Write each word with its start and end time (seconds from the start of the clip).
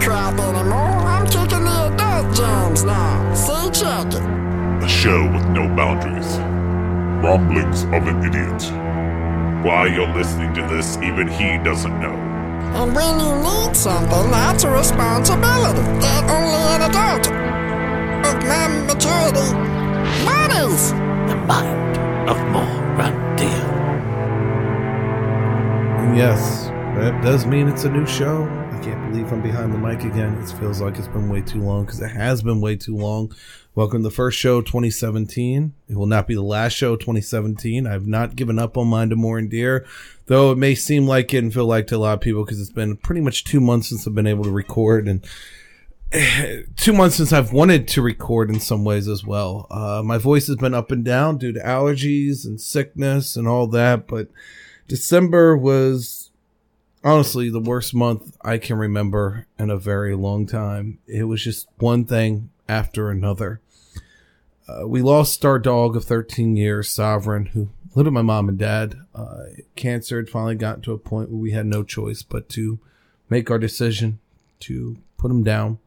crap 0.00 0.38
anymore. 0.38 0.96
I'm 1.14 1.26
kicking 1.26 1.64
the 1.64 1.92
adult 1.92 2.34
jams 2.34 2.84
now. 2.84 3.34
See, 3.34 3.70
check 3.70 4.06
it. 4.08 4.22
A 4.84 4.88
show 4.88 5.30
with 5.32 5.46
no 5.48 5.68
boundaries. 5.76 6.38
Rumblings 7.22 7.84
of 7.84 8.06
an 8.08 8.24
idiot. 8.24 8.62
Why 9.64 9.86
you're 9.86 10.12
listening 10.14 10.54
to 10.54 10.62
this, 10.62 10.96
even 10.98 11.28
he 11.28 11.58
doesn't 11.62 12.00
know. 12.00 12.16
And 12.80 12.94
when 12.94 13.20
you 13.20 13.34
need 13.42 13.76
something, 13.76 14.30
that's 14.30 14.64
a 14.64 14.70
responsibility 14.70 15.82
that 16.00 16.24
only 16.30 16.62
an 16.76 16.82
adult 16.88 17.26
of 18.26 18.36
my 18.48 18.68
maturity 18.86 19.52
bodies. 20.24 20.92
The 21.28 21.36
mind 21.46 21.98
of 22.30 22.38
Moran 22.52 23.36
Deal. 23.36 23.66
Yes, 26.16 26.68
that 26.96 27.20
does 27.22 27.44
mean 27.44 27.68
it's 27.68 27.84
a 27.84 27.90
new 27.90 28.06
show. 28.06 28.59
Can't 28.82 29.12
believe 29.12 29.30
I'm 29.30 29.42
behind 29.42 29.74
the 29.74 29.78
mic 29.78 30.04
again. 30.04 30.38
It 30.38 30.48
feels 30.58 30.80
like 30.80 30.96
it's 30.96 31.06
been 31.06 31.28
way 31.28 31.42
too 31.42 31.60
long 31.60 31.84
because 31.84 32.00
it 32.00 32.12
has 32.12 32.42
been 32.42 32.62
way 32.62 32.76
too 32.76 32.96
long. 32.96 33.30
Welcome 33.74 33.98
to 33.98 34.08
the 34.08 34.14
first 34.14 34.38
show 34.38 34.62
2017. 34.62 35.74
It 35.86 35.96
will 35.96 36.06
not 36.06 36.26
be 36.26 36.34
the 36.34 36.40
last 36.40 36.72
show 36.72 36.96
2017. 36.96 37.86
I've 37.86 38.06
not 38.06 38.36
given 38.36 38.58
up 38.58 38.78
on 38.78 38.88
Mind 38.88 39.12
of 39.12 39.18
More 39.18 39.36
and 39.36 39.50
Dear, 39.50 39.84
though 40.26 40.50
it 40.50 40.56
may 40.56 40.74
seem 40.74 41.06
like 41.06 41.34
it 41.34 41.44
and 41.44 41.52
feel 41.52 41.66
like 41.66 41.88
to 41.88 41.96
a 41.96 41.98
lot 41.98 42.14
of 42.14 42.20
people 42.22 42.42
because 42.42 42.58
it's 42.58 42.72
been 42.72 42.96
pretty 42.96 43.20
much 43.20 43.44
two 43.44 43.60
months 43.60 43.90
since 43.90 44.06
I've 44.06 44.14
been 44.14 44.26
able 44.26 44.44
to 44.44 44.50
record 44.50 45.06
and 45.06 45.26
two 46.76 46.94
months 46.94 47.16
since 47.16 47.34
I've 47.34 47.52
wanted 47.52 47.86
to 47.88 48.00
record 48.00 48.48
in 48.48 48.60
some 48.60 48.82
ways 48.82 49.08
as 49.08 49.22
well. 49.22 49.66
Uh, 49.70 50.00
my 50.02 50.16
voice 50.16 50.46
has 50.46 50.56
been 50.56 50.72
up 50.72 50.90
and 50.90 51.04
down 51.04 51.36
due 51.36 51.52
to 51.52 51.60
allergies 51.60 52.46
and 52.46 52.58
sickness 52.58 53.36
and 53.36 53.46
all 53.46 53.66
that, 53.66 54.08
but 54.08 54.28
December 54.88 55.54
was 55.54 56.29
honestly 57.02 57.50
the 57.50 57.60
worst 57.60 57.94
month 57.94 58.36
I 58.42 58.58
can 58.58 58.76
remember 58.76 59.46
in 59.58 59.70
a 59.70 59.76
very 59.76 60.14
long 60.14 60.46
time. 60.46 60.98
It 61.06 61.24
was 61.24 61.42
just 61.42 61.68
one 61.78 62.04
thing 62.04 62.50
after 62.68 63.10
another. 63.10 63.60
Uh, 64.68 64.86
we 64.86 65.02
lost 65.02 65.44
our 65.44 65.58
dog 65.58 65.96
of 65.96 66.04
13 66.04 66.56
years, 66.56 66.88
Sovereign, 66.88 67.46
who 67.46 67.70
lived 67.94 68.06
with 68.06 68.14
my 68.14 68.22
mom 68.22 68.48
and 68.48 68.58
dad. 68.58 68.94
Uh, 69.14 69.44
cancer 69.74 70.18
had 70.18 70.28
finally 70.28 70.54
gotten 70.54 70.82
to 70.82 70.92
a 70.92 70.98
point 70.98 71.30
where 71.30 71.40
we 71.40 71.50
had 71.50 71.66
no 71.66 71.82
choice 71.82 72.22
but 72.22 72.48
to 72.50 72.78
make 73.28 73.50
our 73.50 73.58
decision 73.58 74.20
to 74.60 74.98
put 75.16 75.30
him 75.30 75.42
down. 75.42 75.78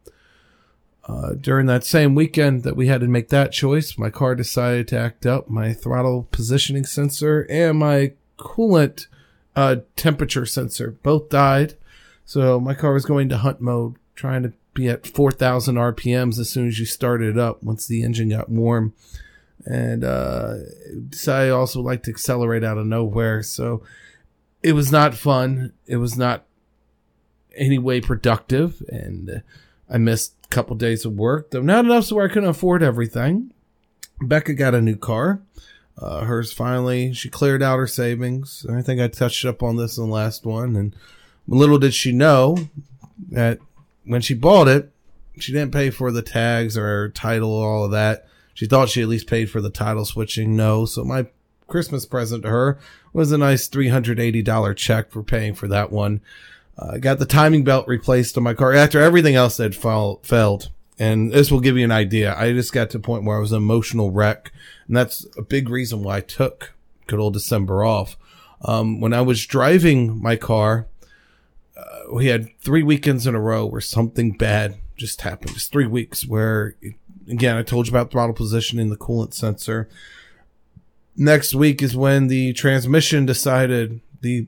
Uh, 1.05 1.33
during 1.33 1.65
that 1.65 1.83
same 1.83 2.15
weekend 2.15 2.63
that 2.63 2.77
we 2.77 2.87
had 2.87 3.01
to 3.01 3.07
make 3.07 3.29
that 3.29 3.51
choice, 3.51 3.97
my 3.97 4.09
car 4.09 4.35
decided 4.35 4.87
to 4.87 4.97
act 4.97 5.25
up. 5.25 5.49
My 5.49 5.73
throttle 5.73 6.27
positioning 6.31 6.85
sensor 6.85 7.45
and 7.49 7.79
my 7.79 8.13
coolant 8.37 9.07
uh, 9.55 9.77
temperature 9.95 10.45
sensor 10.45 10.91
both 11.03 11.29
died. 11.29 11.75
So 12.25 12.59
my 12.59 12.73
car 12.73 12.93
was 12.93 13.05
going 13.05 13.29
to 13.29 13.37
hunt 13.37 13.61
mode, 13.61 13.95
trying 14.15 14.43
to 14.43 14.53
be 14.73 14.87
at 14.89 15.05
4,000 15.05 15.75
RPMs 15.75 16.39
as 16.39 16.49
soon 16.49 16.67
as 16.67 16.79
you 16.79 16.85
started 16.85 17.35
it 17.35 17.39
up 17.39 17.61
once 17.63 17.85
the 17.85 18.03
engine 18.03 18.29
got 18.29 18.49
warm. 18.49 18.93
And 19.65 20.03
uh, 20.03 20.55
I 21.27 21.49
also 21.49 21.81
like 21.81 22.03
to 22.03 22.11
accelerate 22.11 22.63
out 22.63 22.77
of 22.77 22.85
nowhere. 22.85 23.43
So 23.43 23.83
it 24.61 24.73
was 24.73 24.91
not 24.91 25.13
fun. 25.13 25.73
It 25.85 25.97
was 25.97 26.17
not 26.17 26.45
any 27.55 27.77
way 27.77 28.01
productive. 28.01 28.81
And 28.89 29.43
I 29.89 29.97
missed 29.97 30.33
a 30.45 30.47
couple 30.47 30.75
days 30.75 31.05
of 31.05 31.13
work, 31.13 31.51
though 31.51 31.61
not 31.61 31.85
enough 31.85 32.05
so 32.05 32.15
where 32.15 32.25
I 32.25 32.33
couldn't 32.33 32.49
afford 32.49 32.83
everything. 32.83 33.53
Becca 34.21 34.53
got 34.53 34.75
a 34.75 34.81
new 34.81 34.95
car. 34.95 35.41
Uh, 35.97 36.21
hers 36.21 36.51
finally, 36.51 37.13
she 37.13 37.29
cleared 37.29 37.61
out 37.61 37.77
her 37.77 37.87
savings. 37.87 38.65
I 38.69 38.81
think 38.81 38.99
I 38.99 39.07
touched 39.07 39.45
up 39.45 39.61
on 39.61 39.75
this 39.77 39.97
in 39.97 40.05
the 40.05 40.11
last 40.13 40.45
one. 40.45 40.75
And 40.75 40.95
little 41.47 41.77
did 41.77 41.93
she 41.93 42.11
know 42.11 42.57
that 43.29 43.59
when 44.05 44.21
she 44.21 44.33
bought 44.33 44.67
it, 44.67 44.91
she 45.39 45.51
didn't 45.51 45.73
pay 45.73 45.89
for 45.89 46.11
the 46.11 46.21
tags 46.21 46.77
or 46.77 47.09
title, 47.09 47.51
or 47.51 47.71
all 47.71 47.85
of 47.85 47.91
that. 47.91 48.27
She 48.53 48.65
thought 48.65 48.89
she 48.89 49.01
at 49.01 49.07
least 49.07 49.27
paid 49.27 49.49
for 49.49 49.61
the 49.61 49.69
title 49.69 50.05
switching. 50.05 50.55
No. 50.55 50.85
So 50.85 51.03
my 51.03 51.27
Christmas 51.67 52.05
present 52.05 52.43
to 52.43 52.49
her 52.49 52.79
was 53.13 53.31
a 53.31 53.37
nice 53.37 53.67
$380 53.67 54.75
check 54.75 55.11
for 55.11 55.23
paying 55.23 55.55
for 55.55 55.67
that 55.67 55.91
one. 55.91 56.21
Uh, 56.77 56.91
I 56.93 56.97
got 56.99 57.19
the 57.19 57.25
timing 57.25 57.63
belt 57.63 57.87
replaced 57.87 58.37
on 58.37 58.43
my 58.43 58.53
car 58.53 58.73
after 58.73 59.01
everything 59.01 59.35
else 59.35 59.57
had 59.57 59.75
fall, 59.75 60.19
failed. 60.23 60.69
And 60.99 61.31
this 61.31 61.51
will 61.51 61.59
give 61.59 61.77
you 61.77 61.83
an 61.83 61.91
idea. 61.91 62.35
I 62.37 62.53
just 62.53 62.73
got 62.73 62.91
to 62.91 62.97
a 62.97 63.01
point 63.01 63.23
where 63.23 63.37
I 63.37 63.39
was 63.39 63.51
an 63.51 63.57
emotional 63.57 64.11
wreck. 64.11 64.51
And 64.87 64.95
that's 64.95 65.25
a 65.37 65.41
big 65.41 65.69
reason 65.69 66.03
why 66.03 66.17
I 66.17 66.21
took 66.21 66.73
good 67.07 67.19
old 67.19 67.33
December 67.33 67.83
off. 67.83 68.17
Um, 68.61 68.99
when 68.99 69.13
I 69.13 69.21
was 69.21 69.45
driving 69.45 70.21
my 70.21 70.35
car, 70.35 70.87
uh, 71.77 72.13
we 72.13 72.27
had 72.27 72.47
three 72.59 72.83
weekends 72.83 73.27
in 73.27 73.35
a 73.35 73.41
row 73.41 73.65
where 73.65 73.81
something 73.81 74.31
bad 74.31 74.79
just 74.95 75.21
happened. 75.21 75.51
It's 75.55 75.67
three 75.67 75.87
weeks 75.87 76.25
where, 76.25 76.75
again, 77.27 77.57
I 77.57 77.63
told 77.63 77.87
you 77.87 77.91
about 77.91 78.11
throttle 78.11 78.35
positioning, 78.35 78.89
the 78.89 78.97
coolant 78.97 79.33
sensor. 79.33 79.89
Next 81.15 81.53
week 81.53 81.81
is 81.81 81.95
when 81.95 82.27
the 82.27 82.53
transmission 82.53 83.25
decided, 83.25 84.01
the 84.21 84.47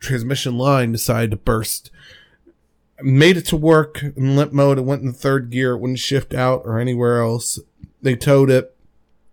transmission 0.00 0.58
line 0.58 0.92
decided 0.92 1.30
to 1.30 1.36
burst 1.36 1.90
made 3.02 3.36
it 3.36 3.46
to 3.46 3.56
work 3.56 4.02
in 4.02 4.36
limp 4.36 4.52
mode. 4.52 4.78
It 4.78 4.82
went 4.84 5.02
in 5.02 5.08
the 5.08 5.12
third 5.12 5.50
gear. 5.50 5.72
It 5.72 5.78
wouldn't 5.78 5.98
shift 5.98 6.34
out 6.34 6.62
or 6.64 6.78
anywhere 6.78 7.20
else. 7.20 7.58
They 8.02 8.16
towed 8.16 8.50
it. 8.50 8.75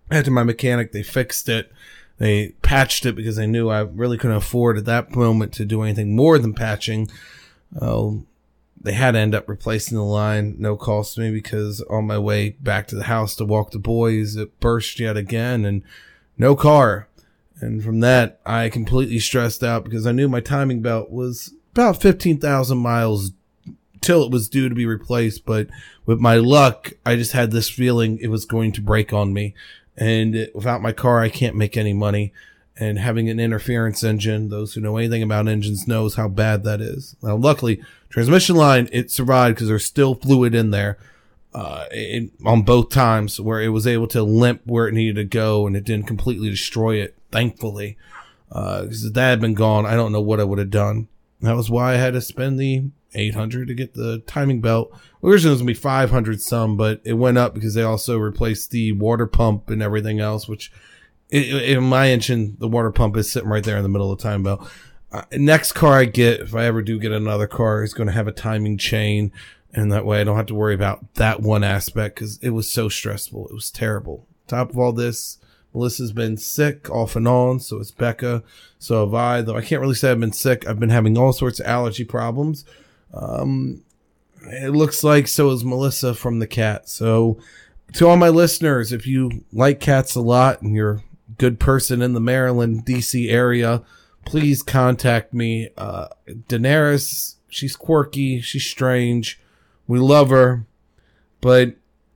I 0.09 0.16
had 0.16 0.25
to 0.25 0.31
my 0.31 0.44
mechanic. 0.44 0.91
They 0.91 1.03
fixed 1.03 1.50
it. 1.50 1.72
They 2.18 2.50
patched 2.62 3.06
it 3.06 3.16
because 3.16 3.36
they 3.36 3.47
knew 3.47 3.69
I 3.69 3.81
really 3.81 4.18
couldn't 4.18 4.38
afford 4.38 4.78
at 4.78 4.86
that 4.86 5.16
moment 5.16 5.53
to 5.53 5.66
do 5.66 5.81
anything 5.81 6.16
more 6.16 6.38
than 6.38 6.53
patching. 6.53 7.09
Oh, 7.81 8.24
they 8.80 8.94
had 8.94 9.12
to 9.12 9.19
end 9.19 9.34
up 9.34 9.50
replacing 9.50 9.97
the 9.97 10.03
line. 10.03 10.56
No 10.59 10.75
cost 10.75 11.16
to 11.16 11.22
me 11.22 11.31
because 11.31 11.81
on 11.90 12.06
my 12.06 12.19
way 12.19 12.50
back 12.50 12.88
to 12.88 12.96
the 12.96 13.03
house 13.03 13.36
to 13.38 13.46
walk 13.46 13.72
the 13.72 13.80
boys, 13.80 14.36
it 14.36 14.59
burst 14.59 15.00
yet 15.00 15.18
again 15.18 15.66
and 15.66 15.81
no 16.38 16.56
car. 16.56 17.08
And 17.59 17.84
from 17.84 18.02
that, 18.02 18.40
I 18.46 18.70
completely 18.70 19.20
stressed 19.20 19.64
out 19.64 19.85
because 19.85 20.06
I 20.06 20.12
knew 20.12 20.28
my 20.28 20.41
timing 20.41 20.81
belt 20.81 21.09
was 21.09 21.53
about 21.72 22.02
15,000 22.02 22.78
miles 22.78 23.31
till 24.02 24.24
it 24.24 24.31
was 24.31 24.50
due 24.50 24.68
to 24.68 24.75
be 24.75 24.85
replaced. 24.85 25.46
But 25.46 25.70
with 26.06 26.20
my 26.20 26.35
luck, 26.35 26.91
I 27.06 27.16
just 27.16 27.31
had 27.31 27.52
this 27.52 27.70
feeling 27.70 28.20
it 28.20 28.28
was 28.28 28.46
going 28.46 28.74
to 28.74 28.81
break 28.81 29.14
on 29.14 29.34
me. 29.34 29.56
And 29.97 30.49
without 30.53 30.81
my 30.81 30.91
car, 30.91 31.21
I 31.21 31.29
can't 31.29 31.55
make 31.55 31.77
any 31.77 31.93
money. 31.93 32.33
And 32.75 32.97
having 32.97 33.29
an 33.29 33.39
interference 33.39 34.03
engine, 34.03 34.49
those 34.49 34.73
who 34.73 34.81
know 34.81 34.97
anything 34.97 35.21
about 35.21 35.47
engines 35.47 35.87
knows 35.87 36.15
how 36.15 36.27
bad 36.27 36.63
that 36.63 36.81
is. 36.81 37.15
Now, 37.21 37.35
luckily, 37.35 37.83
transmission 38.09 38.55
line, 38.55 38.89
it 38.91 39.11
survived 39.11 39.55
because 39.55 39.67
there's 39.67 39.85
still 39.85 40.15
fluid 40.15 40.55
in 40.55 40.71
there. 40.71 40.97
Uh, 41.53 41.85
it, 41.91 42.31
on 42.43 42.63
both 42.63 42.89
times 42.89 43.39
where 43.39 43.61
it 43.61 43.67
was 43.67 43.85
able 43.85 44.07
to 44.07 44.23
limp 44.23 44.61
where 44.65 44.87
it 44.87 44.93
needed 44.93 45.15
to 45.17 45.23
go 45.23 45.67
and 45.67 45.77
it 45.77 45.83
didn't 45.83 46.07
completely 46.07 46.49
destroy 46.49 46.95
it, 46.95 47.15
thankfully. 47.31 47.95
Uh, 48.51 48.85
cause 48.85 49.05
if 49.05 49.13
that 49.13 49.29
had 49.29 49.41
been 49.41 49.53
gone, 49.53 49.85
I 49.85 49.93
don't 49.93 50.11
know 50.11 50.21
what 50.21 50.39
I 50.39 50.45
would 50.45 50.57
have 50.57 50.71
done. 50.71 51.07
That 51.41 51.55
was 51.55 51.69
why 51.69 51.93
I 51.93 51.97
had 51.97 52.13
to 52.13 52.21
spend 52.21 52.59
the 52.59 52.85
800 53.16 53.68
to 53.68 53.74
get 53.74 53.94
the 53.94 54.19
timing 54.28 54.62
belt. 54.62 54.91
Originally 55.24 55.51
it 55.51 55.53
was 55.53 55.62
gonna 55.62 55.68
be 55.68 55.74
500 55.74 56.41
some, 56.41 56.78
but 56.78 57.01
it 57.03 57.13
went 57.13 57.38
up 57.38 57.53
because 57.53 57.74
they 57.74 57.84
also 57.84 58.18
replaced 58.18 58.72
the 58.72 58.91
water 58.94 59.28
pump 59.28 59.69
and 59.69 59.81
everything 59.81 60.19
else, 60.19 60.47
which 60.47 60.72
in 61.34 61.84
my 61.84 62.09
engine, 62.09 62.56
the 62.59 62.68
water 62.68 62.91
pump 62.91 63.18
is 63.18 63.31
sitting 63.31 63.50
right 63.50 63.63
there 63.63 63.78
in 63.78 63.84
the 63.84 63.90
middle 63.90 64.12
of 64.12 64.19
the 64.19 64.23
timing 64.23 64.44
belt. 64.44 64.69
Uh, 65.12 65.23
next 65.34 65.72
car 65.72 65.94
I 65.94 66.06
get, 66.06 66.41
if 66.41 66.53
I 66.53 66.66
ever 66.66 66.84
do 66.84 67.00
get 67.00 67.12
another 67.12 67.47
car, 67.47 67.84
is 67.84 67.94
going 67.94 68.07
to 68.07 68.13
have 68.13 68.28
a 68.28 68.31
timing 68.31 68.78
chain. 68.78 69.31
And 69.73 69.91
that 69.91 70.06
way 70.06 70.22
I 70.22 70.23
don't 70.23 70.38
have 70.38 70.46
to 70.47 70.56
worry 70.56 70.75
about 70.75 71.16
that 71.16 71.41
one 71.41 71.63
aspect 71.63 72.16
because 72.16 72.38
it 72.40 72.52
was 72.52 72.69
so 72.69 72.88
stressful. 72.88 73.47
It 73.47 73.53
was 73.53 73.72
terrible. 73.72 74.28
Top 74.47 74.70
of 74.70 74.78
all 74.78 74.91
this, 74.91 75.40
Melissa's 75.73 76.11
been 76.11 76.37
sick 76.37 76.87
off 76.91 77.16
and 77.16 77.28
on. 77.28 77.59
So 77.59 77.79
it's 77.79 77.90
Becca. 77.90 78.43
So 78.78 79.03
have 79.03 79.16
I, 79.16 79.41
though 79.41 79.58
I 79.58 79.61
can't 79.61 79.82
really 79.82 79.96
say 79.96 80.11
I've 80.11 80.20
been 80.20 80.34
sick. 80.34 80.67
I've 80.67 80.79
been 80.79 80.90
having 80.90 81.17
all 81.17 81.34
sorts 81.34 81.59
of 81.59 81.66
allergy 81.66 82.03
problems. 82.03 82.64
Um, 83.13 83.83
it 84.45 84.71
looks 84.71 85.03
like 85.03 85.27
so 85.27 85.51
is 85.51 85.63
Melissa 85.63 86.13
from 86.13 86.39
the 86.39 86.47
cat. 86.47 86.89
So 86.89 87.37
to 87.93 88.07
all 88.07 88.17
my 88.17 88.29
listeners, 88.29 88.91
if 88.91 89.07
you 89.07 89.45
like 89.51 89.79
cats 89.79 90.15
a 90.15 90.21
lot 90.21 90.61
and 90.61 90.75
you're 90.75 90.95
a 90.95 91.03
good 91.37 91.59
person 91.59 92.01
in 92.01 92.13
the 92.13 92.19
Maryland, 92.19 92.85
DC 92.85 93.31
area, 93.31 93.83
please 94.25 94.63
contact 94.63 95.33
me. 95.33 95.69
Uh, 95.77 96.07
Daenerys, 96.27 97.35
she's 97.49 97.75
quirky. 97.75 98.41
She's 98.41 98.65
strange. 98.65 99.39
We 99.87 99.99
love 99.99 100.29
her, 100.29 100.65
but 101.41 101.75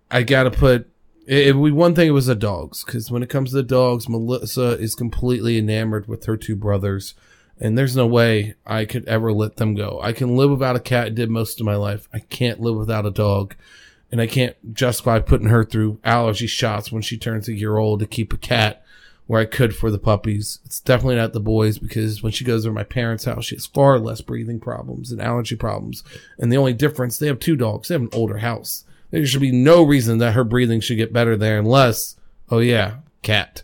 I 0.09 0.23
gotta 0.23 0.51
put, 0.51 0.89
it, 1.27 1.47
it, 1.47 1.53
one 1.53 1.93
thing 1.93 2.07
it 2.07 2.11
was 2.11 2.27
the 2.27 2.35
dogs. 2.35 2.83
Cause 2.83 3.11
when 3.11 3.23
it 3.23 3.29
comes 3.29 3.49
to 3.49 3.57
the 3.57 3.63
dogs, 3.63 4.07
Melissa 4.07 4.79
is 4.79 4.95
completely 4.95 5.57
enamored 5.57 6.07
with 6.07 6.25
her 6.25 6.37
two 6.37 6.55
brothers 6.55 7.13
and 7.59 7.77
there's 7.77 7.95
no 7.95 8.07
way 8.07 8.55
I 8.65 8.85
could 8.85 9.07
ever 9.07 9.33
let 9.33 9.57
them 9.57 9.75
go. 9.75 9.99
I 10.01 10.13
can 10.13 10.35
live 10.35 10.51
without 10.51 10.75
a 10.75 10.81
cat. 10.81 11.07
I 11.07 11.09
did 11.09 11.29
most 11.29 11.59
of 11.59 11.65
my 11.65 11.75
life. 11.75 12.07
I 12.13 12.19
can't 12.19 12.59
live 12.59 12.75
without 12.75 13.05
a 13.05 13.11
dog, 13.11 13.55
and 14.11 14.21
I 14.21 14.27
can't 14.27 14.73
justify 14.73 15.19
putting 15.19 15.47
her 15.47 15.65
through 15.65 15.99
allergy 16.03 16.47
shots 16.47 16.91
when 16.91 17.01
she 17.01 17.17
turns 17.17 17.47
a 17.47 17.53
year 17.53 17.77
old 17.77 17.99
to 17.99 18.07
keep 18.07 18.33
a 18.33 18.37
cat 18.37 18.83
where 19.27 19.41
I 19.41 19.45
could 19.45 19.75
for 19.75 19.91
the 19.91 19.99
puppies. 19.99 20.59
It's 20.65 20.79
definitely 20.79 21.17
not 21.17 21.33
the 21.33 21.41
boys 21.41 21.77
because 21.77 22.23
when 22.23 22.31
she 22.31 22.45
goes 22.45 22.63
to 22.63 22.71
my 22.71 22.83
parents' 22.83 23.25
house, 23.25 23.45
she 23.45 23.55
has 23.55 23.65
far 23.65 23.99
less 23.99 24.21
breathing 24.21 24.59
problems 24.59 25.11
and 25.11 25.21
allergy 25.21 25.55
problems. 25.55 26.03
And 26.39 26.51
the 26.51 26.57
only 26.57 26.73
difference, 26.73 27.17
they 27.17 27.27
have 27.27 27.39
two 27.39 27.57
dogs. 27.57 27.89
They 27.89 27.95
have 27.95 28.01
an 28.01 28.09
older 28.13 28.37
house. 28.37 28.85
There 29.11 29.25
should 29.25 29.41
be 29.41 29.51
no 29.51 29.83
reason 29.83 30.17
that 30.19 30.33
her 30.33 30.43
breathing 30.43 30.79
should 30.79 30.97
get 30.97 31.13
better 31.13 31.35
there 31.35 31.59
unless, 31.59 32.15
oh 32.49 32.59
yeah, 32.59 32.97
cat. 33.21 33.63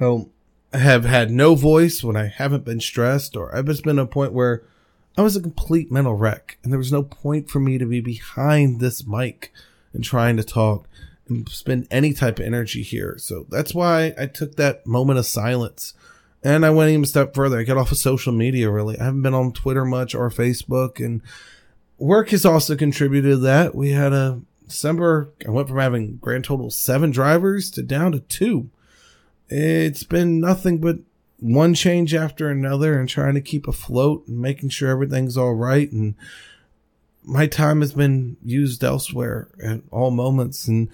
Oh, 0.00 0.30
have 0.72 1.04
had 1.04 1.30
no 1.30 1.54
voice 1.54 2.02
when 2.02 2.16
I 2.16 2.26
haven't 2.26 2.64
been 2.64 2.80
stressed 2.80 3.36
or 3.36 3.54
I've 3.54 3.66
just 3.66 3.84
been 3.84 3.98
a 3.98 4.06
point 4.06 4.32
where 4.32 4.62
I 5.18 5.22
was 5.22 5.36
a 5.36 5.40
complete 5.40 5.90
mental 5.90 6.14
wreck 6.14 6.58
and 6.62 6.72
there 6.72 6.78
was 6.78 6.92
no 6.92 7.02
point 7.02 7.50
for 7.50 7.58
me 7.58 7.78
to 7.78 7.86
be 7.86 8.00
behind 8.00 8.80
this 8.80 9.06
mic 9.06 9.52
and 9.92 10.04
trying 10.04 10.36
to 10.36 10.44
talk 10.44 10.88
and 11.28 11.48
spend 11.48 11.88
any 11.90 12.12
type 12.12 12.38
of 12.38 12.44
energy 12.44 12.82
here. 12.82 13.16
So 13.18 13.46
that's 13.48 13.74
why 13.74 14.14
I 14.18 14.26
took 14.26 14.56
that 14.56 14.86
moment 14.86 15.18
of 15.18 15.26
silence. 15.26 15.94
And 16.42 16.64
I 16.64 16.70
went 16.70 16.90
even 16.90 17.04
a 17.04 17.06
step 17.06 17.34
further. 17.34 17.58
I 17.58 17.64
got 17.64 17.76
off 17.76 17.92
of 17.92 17.98
social 17.98 18.32
media 18.32 18.70
really. 18.70 18.98
I 18.98 19.04
haven't 19.04 19.22
been 19.22 19.34
on 19.34 19.52
Twitter 19.52 19.84
much 19.84 20.14
or 20.14 20.30
Facebook 20.30 21.04
and 21.04 21.20
work 21.98 22.30
has 22.30 22.46
also 22.46 22.76
contributed 22.76 23.32
to 23.32 23.36
that. 23.38 23.74
We 23.74 23.90
had 23.90 24.12
a 24.12 24.40
December, 24.66 25.32
I 25.46 25.50
went 25.50 25.68
from 25.68 25.78
having 25.78 26.16
grand 26.18 26.44
total 26.44 26.70
seven 26.70 27.10
drivers 27.10 27.70
to 27.72 27.82
down 27.82 28.12
to 28.12 28.20
two. 28.20 28.70
It's 29.50 30.04
been 30.04 30.40
nothing 30.40 30.78
but 30.78 30.98
one 31.40 31.74
change 31.74 32.14
after 32.14 32.48
another 32.48 32.98
and 32.98 33.08
trying 33.08 33.34
to 33.34 33.40
keep 33.40 33.66
afloat 33.66 34.26
and 34.28 34.38
making 34.38 34.68
sure 34.68 34.90
everything's 34.90 35.36
all 35.36 35.54
right. 35.54 35.90
And 35.90 36.14
my 37.24 37.46
time 37.46 37.80
has 37.80 37.92
been 37.92 38.36
used 38.44 38.84
elsewhere 38.84 39.48
at 39.62 39.80
all 39.90 40.10
moments. 40.10 40.68
And 40.68 40.88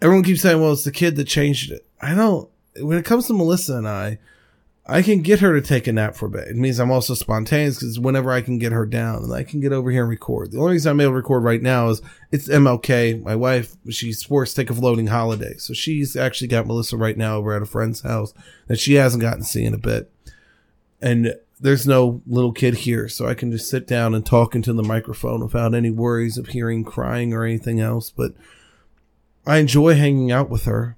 everyone 0.00 0.24
keeps 0.24 0.40
saying, 0.40 0.60
well, 0.60 0.72
it's 0.72 0.84
the 0.84 0.92
kid 0.92 1.16
that 1.16 1.24
changed 1.28 1.70
it. 1.70 1.86
I 2.00 2.14
don't, 2.14 2.48
when 2.80 2.98
it 2.98 3.04
comes 3.04 3.26
to 3.26 3.32
Melissa 3.32 3.76
and 3.76 3.88
I, 3.88 4.18
I 4.88 5.02
can 5.02 5.20
get 5.20 5.40
her 5.40 5.52
to 5.58 5.66
take 5.66 5.88
a 5.88 5.92
nap 5.92 6.14
for 6.14 6.26
a 6.26 6.30
bit. 6.30 6.46
It 6.46 6.56
means 6.56 6.78
I'm 6.78 6.92
also 6.92 7.14
spontaneous 7.14 7.76
because 7.76 7.98
whenever 7.98 8.30
I 8.30 8.40
can 8.40 8.58
get 8.58 8.70
her 8.70 8.86
down 8.86 9.32
I 9.32 9.42
can 9.42 9.60
get 9.60 9.72
over 9.72 9.90
here 9.90 10.02
and 10.02 10.10
record. 10.10 10.52
The 10.52 10.58
only 10.58 10.74
reason 10.74 10.90
I'm 10.90 11.00
able 11.00 11.12
to 11.12 11.16
record 11.16 11.42
right 11.42 11.60
now 11.60 11.88
is 11.88 12.00
it's 12.30 12.48
MLK. 12.48 13.20
My 13.22 13.34
wife, 13.34 13.76
she's 13.90 14.22
forced 14.22 14.54
to 14.54 14.62
take 14.62 14.70
a 14.70 14.74
floating 14.74 15.08
holiday. 15.08 15.54
So 15.56 15.74
she's 15.74 16.14
actually 16.14 16.48
got 16.48 16.66
Melissa 16.66 16.96
right 16.96 17.16
now 17.16 17.36
over 17.36 17.52
at 17.52 17.62
a 17.62 17.66
friend's 17.66 18.02
house 18.02 18.32
that 18.68 18.78
she 18.78 18.94
hasn't 18.94 19.22
gotten 19.22 19.40
to 19.40 19.44
see 19.44 19.64
in 19.64 19.74
a 19.74 19.78
bit. 19.78 20.12
And 21.02 21.34
there's 21.58 21.86
no 21.86 22.22
little 22.24 22.52
kid 22.52 22.74
here. 22.74 23.08
So 23.08 23.26
I 23.26 23.34
can 23.34 23.50
just 23.50 23.68
sit 23.68 23.88
down 23.88 24.14
and 24.14 24.24
talk 24.24 24.54
into 24.54 24.72
the 24.72 24.84
microphone 24.84 25.42
without 25.42 25.74
any 25.74 25.90
worries 25.90 26.38
of 26.38 26.48
hearing 26.48 26.84
crying 26.84 27.34
or 27.34 27.44
anything 27.44 27.80
else. 27.80 28.10
But 28.10 28.34
I 29.44 29.58
enjoy 29.58 29.94
hanging 29.94 30.30
out 30.30 30.48
with 30.48 30.64
her. 30.64 30.96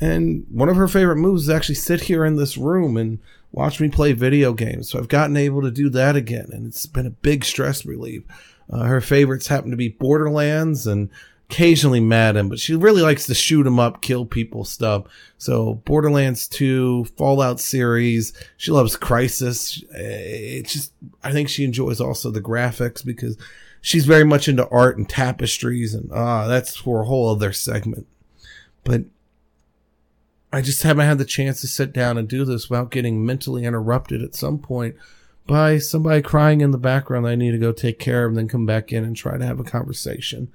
And 0.00 0.46
one 0.50 0.68
of 0.68 0.76
her 0.76 0.88
favorite 0.88 1.16
moves 1.16 1.44
is 1.44 1.50
actually 1.50 1.74
sit 1.74 2.02
here 2.02 2.24
in 2.24 2.36
this 2.36 2.56
room 2.56 2.96
and 2.96 3.18
watch 3.52 3.80
me 3.80 3.88
play 3.88 4.12
video 4.12 4.52
games. 4.52 4.90
So 4.90 4.98
I've 4.98 5.08
gotten 5.08 5.36
able 5.36 5.62
to 5.62 5.70
do 5.70 5.88
that 5.90 6.16
again, 6.16 6.48
and 6.52 6.66
it's 6.66 6.86
been 6.86 7.06
a 7.06 7.10
big 7.10 7.44
stress 7.44 7.84
relief. 7.84 8.22
Uh, 8.70 8.84
her 8.84 9.00
favorites 9.00 9.48
happen 9.48 9.70
to 9.70 9.76
be 9.76 9.88
Borderlands 9.88 10.86
and 10.86 11.08
occasionally 11.50 12.00
Madden, 12.00 12.48
but 12.50 12.58
she 12.58 12.74
really 12.74 13.00
likes 13.00 13.26
to 13.26 13.34
shoot 13.34 13.66
'em 13.66 13.80
up, 13.80 14.02
kill 14.02 14.26
people 14.26 14.64
stuff. 14.64 15.04
So 15.38 15.80
Borderlands 15.86 16.46
2, 16.46 17.06
Fallout 17.16 17.58
series. 17.58 18.34
She 18.58 18.70
loves 18.70 18.96
Crysis. 18.96 19.82
It's 19.92 20.74
just, 20.74 20.92
I 21.24 21.32
think 21.32 21.48
she 21.48 21.64
enjoys 21.64 22.00
also 22.00 22.30
the 22.30 22.42
graphics 22.42 23.04
because 23.04 23.38
she's 23.80 24.04
very 24.04 24.24
much 24.24 24.46
into 24.46 24.68
art 24.68 24.98
and 24.98 25.08
tapestries 25.08 25.94
and, 25.94 26.10
ah, 26.12 26.46
that's 26.46 26.76
for 26.76 27.00
a 27.00 27.06
whole 27.06 27.30
other 27.30 27.52
segment. 27.54 28.06
But 28.84 29.04
I 30.52 30.62
just 30.62 30.82
haven't 30.82 31.06
had 31.06 31.18
the 31.18 31.24
chance 31.24 31.60
to 31.60 31.66
sit 31.66 31.92
down 31.92 32.16
and 32.16 32.26
do 32.26 32.44
this 32.44 32.70
without 32.70 32.90
getting 32.90 33.24
mentally 33.24 33.64
interrupted 33.64 34.22
at 34.22 34.34
some 34.34 34.58
point 34.58 34.96
by 35.46 35.78
somebody 35.78 36.22
crying 36.22 36.60
in 36.60 36.70
the 36.70 36.78
background 36.78 37.26
I 37.26 37.34
need 37.34 37.52
to 37.52 37.58
go 37.58 37.72
take 37.72 37.98
care 37.98 38.24
of 38.24 38.30
and 38.30 38.38
then 38.38 38.48
come 38.48 38.66
back 38.66 38.92
in 38.92 39.04
and 39.04 39.16
try 39.16 39.36
to 39.36 39.44
have 39.44 39.60
a 39.60 39.64
conversation. 39.64 40.52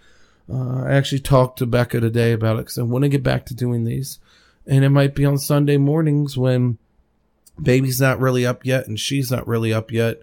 Uh, 0.51 0.83
I 0.83 0.93
actually 0.93 1.21
talked 1.21 1.59
to 1.59 1.65
Becca 1.65 1.99
today 1.99 2.31
about 2.31 2.57
it 2.57 2.59
because 2.59 2.77
I 2.77 2.83
want 2.83 3.03
to 3.03 3.09
get 3.09 3.23
back 3.23 3.45
to 3.47 3.55
doing 3.55 3.85
these. 3.85 4.19
And 4.65 4.83
it 4.83 4.89
might 4.89 5.15
be 5.15 5.25
on 5.25 5.37
Sunday 5.37 5.77
mornings 5.77 6.37
when 6.37 6.77
baby's 7.61 8.01
not 8.01 8.19
really 8.19 8.45
up 8.45 8.65
yet 8.65 8.87
and 8.87 8.99
she's 8.99 9.31
not 9.31 9.47
really 9.47 9.73
up 9.73 9.91
yet. 9.91 10.21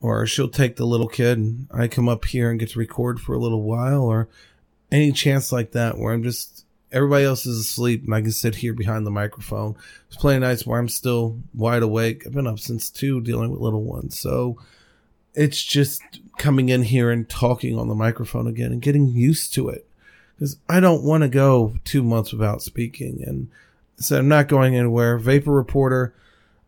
Or 0.00 0.26
she'll 0.26 0.48
take 0.48 0.76
the 0.76 0.86
little 0.86 1.08
kid 1.08 1.38
and 1.38 1.68
I 1.72 1.88
come 1.88 2.08
up 2.08 2.26
here 2.26 2.50
and 2.50 2.60
get 2.60 2.70
to 2.70 2.78
record 2.78 3.20
for 3.20 3.34
a 3.34 3.38
little 3.38 3.62
while 3.62 4.02
or 4.02 4.28
any 4.92 5.10
chance 5.10 5.52
like 5.52 5.72
that 5.72 5.98
where 5.98 6.12
I'm 6.12 6.22
just 6.22 6.65
everybody 6.92 7.24
else 7.24 7.46
is 7.46 7.58
asleep 7.58 8.04
and 8.04 8.14
I 8.14 8.20
can 8.20 8.32
sit 8.32 8.56
here 8.56 8.72
behind 8.72 9.06
the 9.06 9.10
microphone. 9.10 9.74
There's 10.08 10.20
plenty 10.20 10.40
nights 10.40 10.66
where 10.66 10.78
I'm 10.78 10.88
still 10.88 11.38
wide 11.54 11.82
awake. 11.82 12.24
I've 12.26 12.32
been 12.32 12.46
up 12.46 12.58
since 12.58 12.90
two 12.90 13.20
dealing 13.20 13.50
with 13.50 13.60
little 13.60 13.82
ones. 13.82 14.18
So 14.18 14.58
it's 15.34 15.62
just 15.62 16.02
coming 16.38 16.68
in 16.68 16.82
here 16.82 17.10
and 17.10 17.28
talking 17.28 17.78
on 17.78 17.88
the 17.88 17.94
microphone 17.94 18.46
again 18.46 18.72
and 18.72 18.80
getting 18.82 19.08
used 19.08 19.52
to 19.54 19.68
it. 19.68 19.86
Because 20.34 20.56
I 20.68 20.80
don't 20.80 21.02
want 21.02 21.22
to 21.22 21.28
go 21.28 21.76
two 21.84 22.02
months 22.02 22.32
without 22.32 22.62
speaking. 22.62 23.22
And 23.26 23.48
so 23.96 24.18
I'm 24.18 24.28
not 24.28 24.48
going 24.48 24.76
anywhere. 24.76 25.18
Vapor 25.18 25.52
Reporter, 25.52 26.14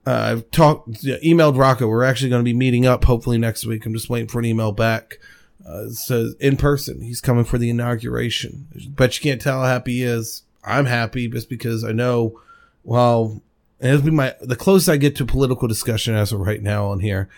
uh, 0.06 0.10
I've 0.10 0.50
talked, 0.50 0.90
emailed 1.02 1.58
Rocco. 1.58 1.86
We're 1.86 2.04
actually 2.04 2.30
going 2.30 2.40
to 2.40 2.50
be 2.50 2.56
meeting 2.56 2.86
up 2.86 3.04
hopefully 3.04 3.36
next 3.38 3.66
week. 3.66 3.84
I'm 3.84 3.92
just 3.92 4.08
waiting 4.08 4.28
for 4.28 4.38
an 4.38 4.46
email 4.46 4.72
back 4.72 5.18
uh, 5.66 5.88
says 5.90 6.34
in 6.40 6.56
person. 6.56 7.02
He's 7.02 7.20
coming 7.20 7.44
for 7.44 7.58
the 7.58 7.70
inauguration. 7.70 8.68
But 8.94 9.16
you 9.16 9.22
can't 9.22 9.40
tell 9.40 9.60
how 9.60 9.66
happy 9.66 9.94
he 9.94 10.02
is. 10.02 10.42
I'm 10.64 10.86
happy 10.86 11.28
just 11.28 11.48
because 11.48 11.84
I 11.84 11.92
know, 11.92 12.40
well, 12.84 13.42
it'll 13.80 14.02
be 14.02 14.10
my, 14.10 14.34
the 14.40 14.56
closest 14.56 14.88
I 14.88 14.96
get 14.96 15.16
to 15.16 15.24
political 15.24 15.68
discussion 15.68 16.14
as 16.14 16.32
of 16.32 16.40
right 16.40 16.62
now 16.62 16.86
on 16.86 17.00
here, 17.00 17.28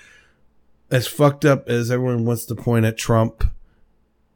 as 0.90 1.06
fucked 1.06 1.44
up 1.44 1.69
as 1.69 1.90
everyone 1.90 2.25
wants 2.25 2.44
to 2.46 2.55
point 2.55 2.87
at 2.87 2.96
Trump, 2.96 3.44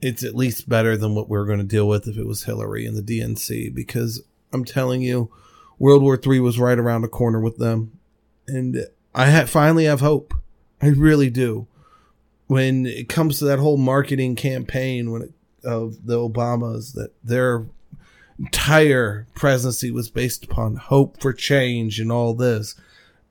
it's 0.01 0.23
at 0.23 0.37
least 0.37 0.69
better 0.69 0.97
than 0.97 1.15
what 1.15 1.29
we 1.29 1.39
are 1.39 1.47
going 1.47 1.59
to 1.59 1.65
deal 1.65 1.89
with 1.89 2.07
if 2.07 2.19
it 2.19 2.27
was 2.27 2.45
Hillary 2.45 2.87
and 2.87 2.97
the 2.97 3.03
DNC, 3.03 3.75
because 3.75 4.23
I'm 4.53 4.65
telling 4.65 5.03
you, 5.03 5.31
World 5.79 6.03
War 6.03 6.21
III 6.23 6.41
was 6.41 6.59
right 6.59 6.79
around 6.79 7.03
the 7.03 7.09
corner 7.09 7.41
with 7.41 7.57
them. 7.57 7.99
And 8.47 8.87
I 9.15 9.31
ha- 9.31 9.47
finally 9.47 9.87
have 9.87 10.01
hope. 10.01 10.35
I 10.83 10.89
really 10.89 11.31
do 11.31 11.67
when 12.55 12.87
it 12.87 13.09
comes 13.09 13.41
to 13.41 13.45
that 13.45 13.59
whole 13.59 13.77
marketing 13.77 14.37
campaign 14.37 15.11
when 15.11 15.23
it, 15.23 15.33
of 15.65 16.07
the 16.07 16.17
Obamas 16.17 16.93
that 16.93 17.11
their 17.25 17.67
entire 18.39 19.27
presidency 19.35 19.91
was 19.91 20.09
based 20.09 20.45
upon 20.45 20.77
hope 20.77 21.21
for 21.21 21.33
change 21.33 21.99
and 21.99 22.13
all 22.13 22.33
this. 22.33 22.77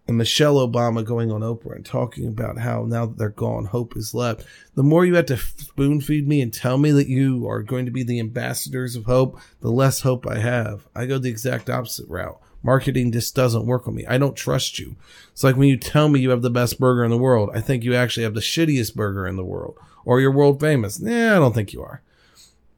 And 0.10 0.18
Michelle 0.18 0.56
Obama 0.56 1.06
going 1.06 1.32
on 1.32 1.40
Oprah 1.40 1.78
and 1.78 1.86
talking 1.86 2.28
about 2.28 2.58
how 2.58 2.84
now 2.84 3.06
that 3.06 3.18
they're 3.18 3.30
gone, 3.30 3.64
hope 3.64 3.96
is 3.96 4.14
left. 4.14 4.46
The 4.76 4.84
more 4.84 5.06
you 5.06 5.16
have 5.16 5.28
to 5.28 5.38
spoon 5.38 6.02
feed 6.02 6.28
me 6.28 6.42
and 6.42 6.54
tell 6.54 6.78
me 6.78 6.92
that 6.92 7.08
you 7.08 7.48
are 7.48 7.64
going 7.64 7.86
to 7.86 7.94
be 7.94 8.04
the 8.04 8.20
ambassadors 8.20 8.98
of 8.98 9.06
hope, 9.06 9.40
the 9.62 9.72
less 9.72 10.02
hope 10.02 10.28
I 10.28 10.40
have. 10.40 10.86
I 10.94 11.06
go 11.06 11.18
the 11.18 11.30
exact 11.30 11.70
opposite 11.70 12.10
route. 12.10 12.42
Marketing 12.64 13.12
just 13.12 13.36
doesn't 13.36 13.66
work 13.66 13.88
on 13.88 13.96
me. 13.96 14.06
I 14.08 14.18
don't 14.18 14.36
trust 14.36 14.80
you. 14.80 14.96
It's 15.34 15.44
like 15.44 15.58
when 15.58 15.68
you 15.68 15.78
tell 15.78 16.08
me 16.08 16.22
you 16.22 16.30
have 16.30 16.42
the 16.42 16.50
best 16.50 16.80
burger 16.80 17.04
in 17.04 17.12
the 17.12 17.18
world, 17.18 17.52
I 17.54 17.60
think 17.60 17.84
you 17.84 17.94
actually 17.94 18.24
have 18.24 18.34
the 18.34 18.40
shittiest 18.40 18.96
burger 18.96 19.28
in 19.28 19.36
the 19.36 19.44
world, 19.44 19.78
or 20.06 20.22
you're 20.22 20.32
world 20.32 20.60
famous. 20.60 21.00
Nah, 21.00 21.36
I 21.36 21.40
don't 21.40 21.54
think 21.54 21.74
you 21.74 21.84
are. 21.84 22.02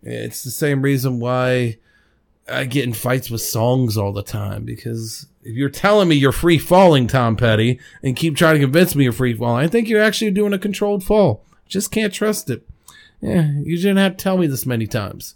It's 0.02 0.44
the 0.44 0.52
same 0.52 0.82
reason 0.82 1.20
why 1.20 1.78
I 2.48 2.66
get 2.66 2.84
in 2.84 2.94
fights 2.94 3.30
with 3.30 3.42
songs 3.42 3.98
all 3.98 4.14
the 4.14 4.22
time 4.24 4.66
because 4.66 5.28
if 5.44 5.56
you're 5.56 5.70
telling 5.70 6.08
me 6.08 6.16
you're 6.16 6.32
free 6.32 6.60
falling, 6.60 7.08
Tom 7.08 7.36
Petty, 7.36 7.80
and 8.04 8.16
keep 8.16 8.36
trying 8.36 8.56
to 8.56 8.62
convince 8.62 8.96
me 8.96 9.04
you're 9.04 9.14
free 9.14 9.34
falling, 9.34 9.64
I 9.64 9.68
think 9.68 9.88
you're 9.88 10.02
actually 10.02 10.32
doing 10.32 10.54
a 10.54 10.60
controlled 10.60 11.04
fall. 11.04 11.44
Just 11.68 11.92
can't 11.92 12.14
trust 12.14 12.50
it. 12.50 12.68
Yeah, 13.22 13.52
you 13.64 13.78
didn't 13.78 13.98
have 13.98 14.18
to 14.18 14.24
tell 14.24 14.38
me 14.38 14.48
this 14.48 14.66
many 14.66 14.86
times. 14.86 15.36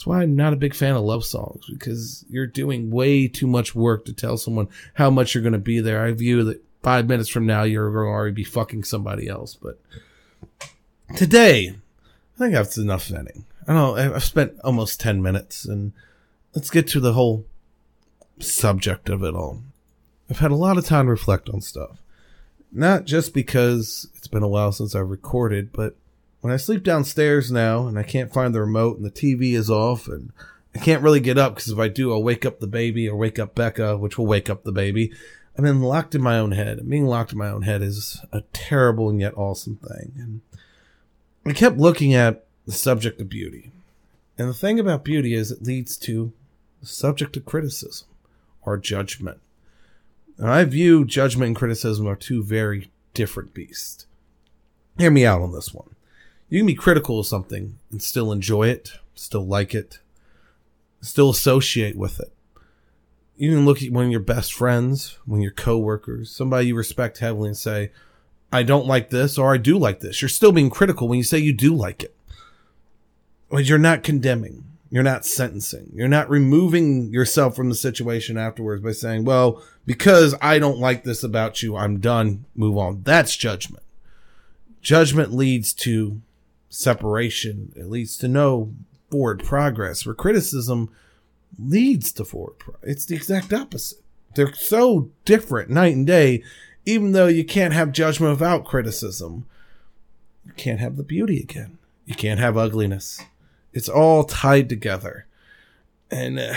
That's 0.00 0.06
why 0.06 0.22
I'm 0.22 0.34
not 0.34 0.54
a 0.54 0.56
big 0.56 0.74
fan 0.74 0.94
of 0.94 1.02
love 1.02 1.26
songs 1.26 1.66
because 1.68 2.24
you're 2.30 2.46
doing 2.46 2.90
way 2.90 3.28
too 3.28 3.46
much 3.46 3.74
work 3.74 4.06
to 4.06 4.14
tell 4.14 4.38
someone 4.38 4.68
how 4.94 5.10
much 5.10 5.34
you're 5.34 5.42
going 5.42 5.52
to 5.52 5.58
be 5.58 5.78
there. 5.78 6.02
I 6.02 6.12
view 6.12 6.42
that 6.44 6.64
five 6.82 7.06
minutes 7.06 7.28
from 7.28 7.44
now 7.44 7.64
you're 7.64 7.92
going 7.92 8.06
to 8.06 8.10
already 8.10 8.32
be 8.32 8.42
fucking 8.42 8.84
somebody 8.84 9.28
else. 9.28 9.58
But 9.60 9.78
today, 11.16 11.74
I 12.34 12.38
think 12.38 12.54
that's 12.54 12.78
enough 12.78 13.08
venting. 13.08 13.44
I 13.68 13.74
know. 13.74 13.94
I've 13.94 14.24
spent 14.24 14.58
almost 14.64 15.00
10 15.00 15.20
minutes 15.20 15.66
and 15.66 15.92
let's 16.54 16.70
get 16.70 16.88
to 16.88 17.00
the 17.00 17.12
whole 17.12 17.44
subject 18.38 19.10
of 19.10 19.22
it 19.22 19.34
all. 19.34 19.60
I've 20.30 20.38
had 20.38 20.50
a 20.50 20.56
lot 20.56 20.78
of 20.78 20.86
time 20.86 21.04
to 21.04 21.10
reflect 21.10 21.50
on 21.50 21.60
stuff. 21.60 21.98
Not 22.72 23.04
just 23.04 23.34
because 23.34 24.08
it's 24.16 24.28
been 24.28 24.42
a 24.42 24.48
while 24.48 24.72
since 24.72 24.94
I've 24.94 25.10
recorded, 25.10 25.74
but 25.74 25.94
when 26.40 26.52
I 26.52 26.56
sleep 26.56 26.82
downstairs 26.82 27.50
now 27.50 27.86
and 27.86 27.98
I 27.98 28.02
can't 28.02 28.32
find 28.32 28.54
the 28.54 28.60
remote 28.60 28.96
and 28.96 29.04
the 29.04 29.10
TV 29.10 29.52
is 29.52 29.70
off 29.70 30.08
and 30.08 30.32
I 30.74 30.78
can't 30.78 31.02
really 31.02 31.20
get 31.20 31.38
up 31.38 31.54
because 31.54 31.70
if 31.70 31.78
I 31.78 31.88
do, 31.88 32.12
I'll 32.12 32.22
wake 32.22 32.46
up 32.46 32.60
the 32.60 32.66
baby 32.66 33.08
or 33.08 33.16
wake 33.16 33.38
up 33.38 33.54
Becca, 33.54 33.96
which 33.98 34.16
will 34.16 34.26
wake 34.26 34.48
up 34.48 34.62
the 34.62 34.72
baby. 34.72 35.12
I'm 35.58 35.64
then 35.64 35.82
locked 35.82 36.14
in 36.14 36.22
my 36.22 36.38
own 36.38 36.52
head. 36.52 36.78
And 36.78 36.88
being 36.88 37.06
locked 37.06 37.32
in 37.32 37.38
my 37.38 37.50
own 37.50 37.62
head 37.62 37.82
is 37.82 38.24
a 38.32 38.42
terrible 38.52 39.10
and 39.10 39.20
yet 39.20 39.36
awesome 39.36 39.76
thing. 39.76 40.12
And 40.16 40.40
I 41.44 41.52
kept 41.52 41.76
looking 41.76 42.14
at 42.14 42.44
the 42.66 42.72
subject 42.72 43.20
of 43.20 43.28
beauty. 43.28 43.72
And 44.38 44.48
the 44.48 44.54
thing 44.54 44.78
about 44.78 45.04
beauty 45.04 45.34
is 45.34 45.50
it 45.50 45.62
leads 45.62 45.96
to 45.98 46.32
the 46.80 46.86
subject 46.86 47.36
of 47.36 47.44
criticism 47.44 48.06
or 48.62 48.78
judgment. 48.78 49.40
And 50.38 50.48
I 50.48 50.64
view 50.64 51.04
judgment 51.04 51.48
and 51.48 51.56
criticism 51.56 52.06
are 52.06 52.16
two 52.16 52.42
very 52.42 52.90
different 53.12 53.52
beasts. 53.52 54.06
Hear 54.98 55.10
me 55.10 55.26
out 55.26 55.42
on 55.42 55.52
this 55.52 55.74
one. 55.74 55.94
You 56.50 56.58
can 56.58 56.66
be 56.66 56.74
critical 56.74 57.20
of 57.20 57.26
something 57.26 57.78
and 57.92 58.02
still 58.02 58.32
enjoy 58.32 58.68
it, 58.68 58.94
still 59.14 59.46
like 59.46 59.72
it, 59.72 60.00
still 61.00 61.30
associate 61.30 61.96
with 61.96 62.18
it. 62.18 62.32
You 63.36 63.50
can 63.52 63.64
look 63.64 63.80
at 63.82 63.92
one 63.92 64.06
of 64.06 64.10
your 64.10 64.18
best 64.18 64.52
friends, 64.52 65.16
one 65.24 65.38
of 65.38 65.42
your 65.44 65.52
coworkers, 65.52 66.30
somebody 66.30 66.66
you 66.66 66.74
respect 66.74 67.18
heavily 67.18 67.48
and 67.48 67.56
say, 67.56 67.92
I 68.52 68.64
don't 68.64 68.86
like 68.86 69.10
this 69.10 69.38
or 69.38 69.54
I 69.54 69.58
do 69.58 69.78
like 69.78 70.00
this. 70.00 70.20
You're 70.20 70.28
still 70.28 70.50
being 70.50 70.70
critical 70.70 71.06
when 71.06 71.18
you 71.18 71.22
say 71.22 71.38
you 71.38 71.52
do 71.52 71.72
like 71.72 72.02
it. 72.02 72.16
But 73.48 73.66
you're 73.66 73.78
not 73.78 74.02
condemning. 74.02 74.64
You're 74.90 75.04
not 75.04 75.24
sentencing. 75.24 75.92
You're 75.94 76.08
not 76.08 76.28
removing 76.28 77.12
yourself 77.12 77.54
from 77.54 77.68
the 77.68 77.76
situation 77.76 78.36
afterwards 78.36 78.82
by 78.82 78.90
saying, 78.90 79.24
well, 79.24 79.62
because 79.86 80.34
I 80.42 80.58
don't 80.58 80.78
like 80.78 81.04
this 81.04 81.22
about 81.22 81.62
you, 81.62 81.76
I'm 81.76 82.00
done, 82.00 82.44
move 82.56 82.76
on. 82.76 83.02
That's 83.04 83.36
judgment. 83.36 83.84
Judgment 84.82 85.32
leads 85.32 85.72
to 85.74 86.20
separation. 86.70 87.72
It 87.76 87.90
leads 87.90 88.16
to 88.18 88.28
no 88.28 88.72
forward 89.10 89.44
progress 89.44 90.06
where 90.06 90.14
criticism 90.14 90.88
leads 91.58 92.12
to 92.12 92.24
forward 92.24 92.58
progress. 92.58 92.90
It's 92.90 93.04
the 93.04 93.16
exact 93.16 93.52
opposite. 93.52 93.98
They're 94.34 94.54
so 94.54 95.10
different 95.24 95.70
night 95.70 95.94
and 95.94 96.06
day, 96.06 96.42
even 96.86 97.12
though 97.12 97.26
you 97.26 97.44
can't 97.44 97.74
have 97.74 97.92
judgment 97.92 98.32
without 98.32 98.64
criticism. 98.64 99.46
You 100.46 100.52
can't 100.52 100.80
have 100.80 100.96
the 100.96 101.02
beauty 101.02 101.40
again. 101.40 101.78
You 102.06 102.14
can't 102.14 102.40
have 102.40 102.56
ugliness. 102.56 103.20
It's 103.72 103.88
all 103.88 104.24
tied 104.24 104.68
together. 104.68 105.26
And 106.10 106.38
uh, 106.38 106.54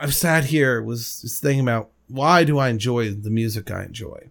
I've 0.00 0.14
sat 0.14 0.46
here 0.46 0.82
was 0.82 1.20
just 1.20 1.42
thinking 1.42 1.60
about 1.60 1.90
why 2.08 2.44
do 2.44 2.58
I 2.58 2.68
enjoy 2.68 3.10
the 3.10 3.30
music 3.30 3.70
I 3.70 3.84
enjoy? 3.84 4.28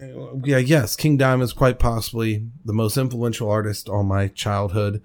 Yeah, 0.00 0.58
yes, 0.58 0.94
King 0.94 1.16
Diamond 1.16 1.44
is 1.44 1.52
quite 1.52 1.78
possibly 1.78 2.46
the 2.64 2.72
most 2.72 2.96
influential 2.96 3.50
artist 3.50 3.88
on 3.88 4.06
my 4.06 4.28
childhood. 4.28 5.02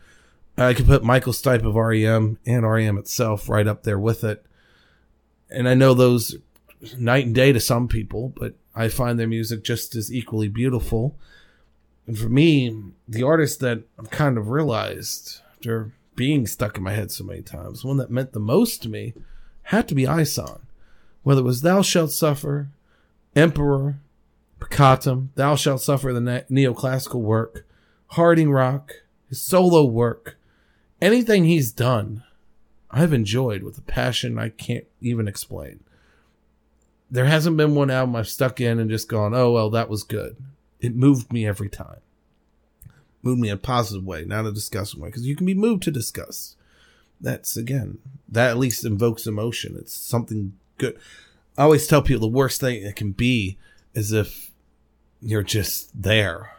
I 0.58 0.74
could 0.74 0.86
put 0.86 1.04
Michael 1.04 1.34
Stipe 1.34 1.66
of 1.66 1.76
REM 1.76 2.38
and 2.46 2.70
REM 2.70 2.98
itself 2.98 3.50
right 3.50 3.66
up 3.66 3.84
there 3.84 3.98
with 3.98 4.24
it. 4.24 4.46
And 5.50 5.68
I 5.68 5.74
know 5.74 5.94
those 5.94 6.36
night 6.98 7.26
and 7.26 7.34
day 7.34 7.52
to 7.52 7.60
some 7.60 7.88
people, 7.88 8.34
but 8.36 8.54
I 8.76 8.88
find 8.88 9.20
their 9.20 9.28
music 9.28 9.64
just 9.64 9.96
as 9.96 10.14
equally 10.14 10.48
beautiful. 10.48 11.16
And 12.06 12.18
for 12.18 12.30
me, 12.30 12.76
the 13.08 13.24
artist 13.24 13.60
that 13.62 13.84
I've 13.98 14.12
kind 14.12 14.38
of 14.38 14.50
realized 14.50 15.42
after 15.56 15.92
being 16.16 16.46
stuck 16.46 16.78
in 16.78 16.84
my 16.84 16.94
head 16.94 17.12
so 17.12 17.24
many 17.24 17.42
times, 17.42 17.84
one 17.84 17.98
that 17.98 18.12
meant 18.12 18.34
the 18.34 18.40
most 18.40 18.84
to 18.84 18.90
me 18.90 19.14
had 19.64 19.88
to 19.88 19.96
be 19.96 20.04
Ihsahn. 20.04 20.62
Whether 21.24 21.42
it 21.42 21.46
was 21.46 21.62
Thou 21.62 21.82
Shalt 21.82 22.12
Suffer, 22.12 22.68
Emperor, 23.36 23.96
Peccatum, 24.64 25.30
Thou 25.36 25.56
Shalt 25.56 25.82
Suffer, 25.82 26.14
the 26.14 26.46
neoclassical 26.50 27.22
work, 27.22 27.66
Hardingrock, 28.14 28.92
his 29.30 29.42
solo 29.42 29.84
work, 29.84 30.38
anything 31.02 31.46
he's 31.46 31.72
done, 31.72 32.24
I've 32.90 33.14
enjoyed 33.14 33.64
with 33.64 33.78
a 33.78 33.82
passion 33.82 34.38
I 34.38 34.50
can't 34.50 34.86
even 35.02 35.28
explain. 35.28 35.80
There 37.10 37.26
hasn't 37.26 37.58
been 37.58 37.76
one 37.76 37.92
album 37.92 38.16
I've 38.16 38.28
stuck 38.28 38.62
in 38.62 38.80
and 38.80 38.90
just 38.90 39.10
gone, 39.10 39.34
oh, 39.34 39.52
well, 39.52 39.70
that 39.72 39.90
was 39.90 40.04
good. 40.04 40.38
It 40.80 40.96
moved 40.96 41.34
me 41.34 41.46
every 41.46 41.70
time. 41.70 42.00
Moved 43.22 43.42
me 43.42 43.50
in 43.50 43.56
a 43.56 43.58
positive 43.58 44.06
way, 44.06 44.26
not 44.26 44.46
a 44.46 44.52
disgusting 44.52 45.02
way, 45.02 45.10
because 45.10 45.26
you 45.26 45.36
can 45.36 45.46
be 45.46 45.54
moved 45.54 45.84
to 45.84 45.92
disgust. 45.92 46.56
That's, 47.22 47.56
again, 47.56 48.00
that 48.28 48.52
at 48.52 48.58
least 48.58 48.86
invokes 48.86 49.28
emotion. 49.28 49.76
It's 49.78 49.94
something 49.94 50.54
good. 50.78 50.98
I 51.58 51.64
always 51.64 51.88
tell 51.88 52.02
people 52.02 52.22
the 52.22 52.36
worst 52.36 52.60
thing 52.60 52.84
it 52.84 52.96
can 52.96 53.12
be 53.12 53.58
is 53.94 54.12
if 54.12 54.52
you're 55.24 55.44
just 55.44 55.90
there 56.00 56.54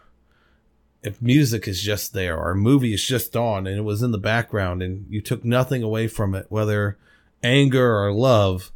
if 1.04 1.21
music 1.21 1.68
is 1.68 1.83
just 1.83 2.14
there 2.14 2.37
or 2.37 2.52
a 2.52 2.56
movie 2.56 2.94
is 2.94 3.04
just 3.04 3.37
on 3.37 3.66
and 3.66 3.76
it 3.76 3.83
was 3.83 4.02
in 4.02 4.11
the 4.11 4.18
background 4.18 4.83
and 4.83 5.06
you 5.11 5.21
took 5.21 5.44
nothing 5.44 5.83
away 5.83 6.09
from 6.09 6.35
it, 6.35 6.47
whether 6.49 6.97
anger 7.42 8.02
or 8.02 8.11
love, 8.11 8.73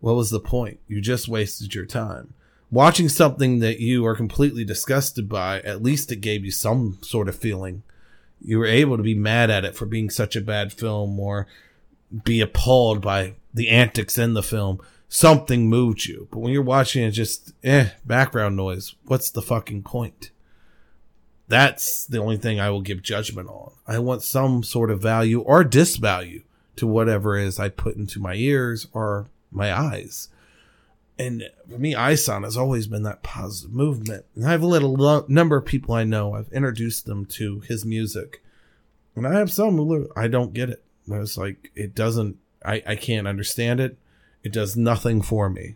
what 0.00 0.16
was 0.16 0.30
the 0.30 0.40
point? 0.40 0.80
You 0.88 1.02
just 1.02 1.28
wasted 1.28 1.74
your 1.74 1.84
time. 1.84 2.32
Watching 2.70 3.10
something 3.10 3.58
that 3.58 3.78
you 3.78 4.06
are 4.06 4.16
completely 4.16 4.64
disgusted 4.64 5.28
by, 5.28 5.60
at 5.60 5.82
least 5.82 6.10
it 6.10 6.22
gave 6.22 6.44
you 6.46 6.50
some 6.50 6.98
sort 7.02 7.28
of 7.28 7.36
feeling. 7.36 7.82
You 8.40 8.58
were 8.58 8.66
able 8.66 8.96
to 8.96 9.02
be 9.02 9.14
mad 9.14 9.50
at 9.50 9.66
it 9.66 9.76
for 9.76 9.84
being 9.84 10.08
such 10.08 10.34
a 10.34 10.40
bad 10.40 10.72
film 10.72 11.20
or 11.20 11.46
be 12.24 12.40
appalled 12.40 13.02
by 13.02 13.34
the 13.52 13.68
antics 13.68 14.16
in 14.16 14.32
the 14.32 14.42
film. 14.42 14.80
Something 15.08 15.68
moved 15.68 16.06
you. 16.06 16.28
But 16.30 16.40
when 16.40 16.52
you're 16.52 16.62
watching 16.62 17.04
it, 17.04 17.12
just, 17.12 17.52
eh, 17.62 17.90
background 18.04 18.56
noise. 18.56 18.94
What's 19.04 19.30
the 19.30 19.42
fucking 19.42 19.82
point? 19.82 20.30
That's 21.48 22.04
the 22.06 22.18
only 22.18 22.36
thing 22.36 22.58
I 22.58 22.70
will 22.70 22.82
give 22.82 23.02
judgment 23.02 23.48
on. 23.48 23.72
I 23.86 24.00
want 24.00 24.22
some 24.22 24.62
sort 24.62 24.90
of 24.90 25.00
value 25.00 25.40
or 25.40 25.64
disvalue 25.64 26.42
to 26.76 26.86
whatever 26.86 27.36
is 27.36 27.60
I 27.60 27.68
put 27.68 27.96
into 27.96 28.20
my 28.20 28.34
ears 28.34 28.88
or 28.92 29.28
my 29.50 29.72
eyes. 29.72 30.28
And 31.18 31.44
for 31.70 31.78
me, 31.78 31.94
Ihsahn 31.94 32.44
has 32.44 32.56
always 32.56 32.88
been 32.88 33.04
that 33.04 33.22
positive 33.22 33.74
movement. 33.74 34.26
And 34.34 34.46
I've 34.46 34.62
let 34.62 34.82
a 34.82 34.86
lo- 34.86 35.24
number 35.28 35.56
of 35.56 35.64
people 35.64 35.94
I 35.94 36.04
know, 36.04 36.34
I've 36.34 36.52
introduced 36.52 37.06
them 37.06 37.24
to 37.26 37.60
his 37.60 37.84
music. 37.84 38.42
And 39.14 39.26
I 39.26 39.34
have 39.34 39.50
some 39.50 39.76
who 39.76 40.10
I 40.14 40.28
don't 40.28 40.52
get 40.52 40.68
it. 40.68 40.82
I 41.10 41.18
was 41.18 41.38
like, 41.38 41.70
it 41.74 41.94
doesn't, 41.94 42.36
I, 42.64 42.82
I 42.86 42.96
can't 42.96 43.28
understand 43.28 43.80
it. 43.80 43.96
It 44.46 44.52
does 44.52 44.76
nothing 44.76 45.22
for 45.22 45.50
me. 45.50 45.74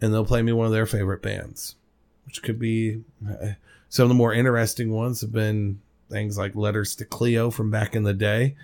And 0.00 0.14
they'll 0.14 0.24
play 0.24 0.40
me 0.40 0.52
one 0.52 0.66
of 0.66 0.72
their 0.72 0.86
favorite 0.86 1.20
bands, 1.20 1.74
which 2.24 2.40
could 2.40 2.60
be, 2.60 3.02
some 3.88 4.04
of 4.04 4.08
the 4.08 4.14
more 4.14 4.32
interesting 4.32 4.92
ones 4.92 5.20
have 5.20 5.32
been 5.32 5.80
things 6.08 6.38
like 6.38 6.54
Letters 6.54 6.94
to 6.94 7.04
Cleo 7.04 7.50
from 7.50 7.72
back 7.72 7.96
in 7.96 8.04
the 8.04 8.14
day, 8.14 8.54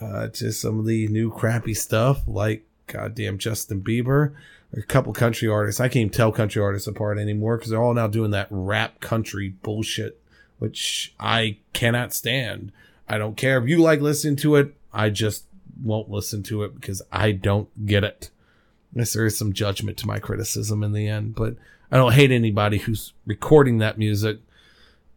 uh, 0.00 0.28
to 0.28 0.50
some 0.50 0.78
of 0.78 0.86
the 0.86 1.08
new 1.08 1.30
crappy 1.30 1.74
stuff 1.74 2.22
like 2.26 2.64
goddamn 2.86 3.36
Justin 3.36 3.82
Bieber, 3.82 4.32
a 4.74 4.80
couple 4.80 5.12
country 5.12 5.46
artists. 5.46 5.78
I 5.78 5.88
can't 5.88 5.96
even 5.96 6.10
tell 6.10 6.32
country 6.32 6.62
artists 6.62 6.88
apart 6.88 7.18
anymore 7.18 7.58
because 7.58 7.68
they're 7.68 7.82
all 7.82 7.92
now 7.92 8.06
doing 8.06 8.30
that 8.30 8.48
rap 8.48 9.00
country 9.00 9.50
bullshit, 9.62 10.18
which 10.58 11.14
I 11.20 11.58
cannot 11.74 12.14
stand. 12.14 12.72
I 13.06 13.18
don't 13.18 13.36
care 13.36 13.62
if 13.62 13.68
you 13.68 13.82
like 13.82 14.00
listening 14.00 14.36
to 14.36 14.56
it. 14.56 14.74
I 14.90 15.10
just 15.10 15.44
won't 15.82 16.10
listen 16.10 16.42
to 16.44 16.62
it 16.62 16.74
because 16.74 17.02
I 17.10 17.32
don't 17.32 17.86
get 17.86 18.04
it. 18.04 18.30
Yes, 18.94 19.12
there 19.12 19.26
is 19.26 19.36
some 19.36 19.52
judgment 19.52 19.96
to 19.98 20.06
my 20.06 20.18
criticism 20.18 20.82
in 20.82 20.92
the 20.92 21.08
end, 21.08 21.34
but 21.34 21.56
I 21.90 21.96
don't 21.96 22.12
hate 22.12 22.30
anybody 22.30 22.78
who's 22.78 23.12
recording 23.26 23.78
that 23.78 23.98
music. 23.98 24.38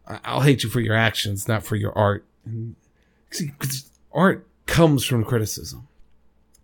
I'll 0.07 0.41
hate 0.41 0.63
you 0.63 0.69
for 0.69 0.79
your 0.79 0.95
actions, 0.95 1.48
not 1.48 1.63
for 1.63 1.75
your 1.75 1.98
art. 1.98 2.25
See, 3.31 3.51
because 3.60 3.89
art 4.13 4.48
comes 4.65 5.03
from 5.03 5.24
criticism. 5.24 5.88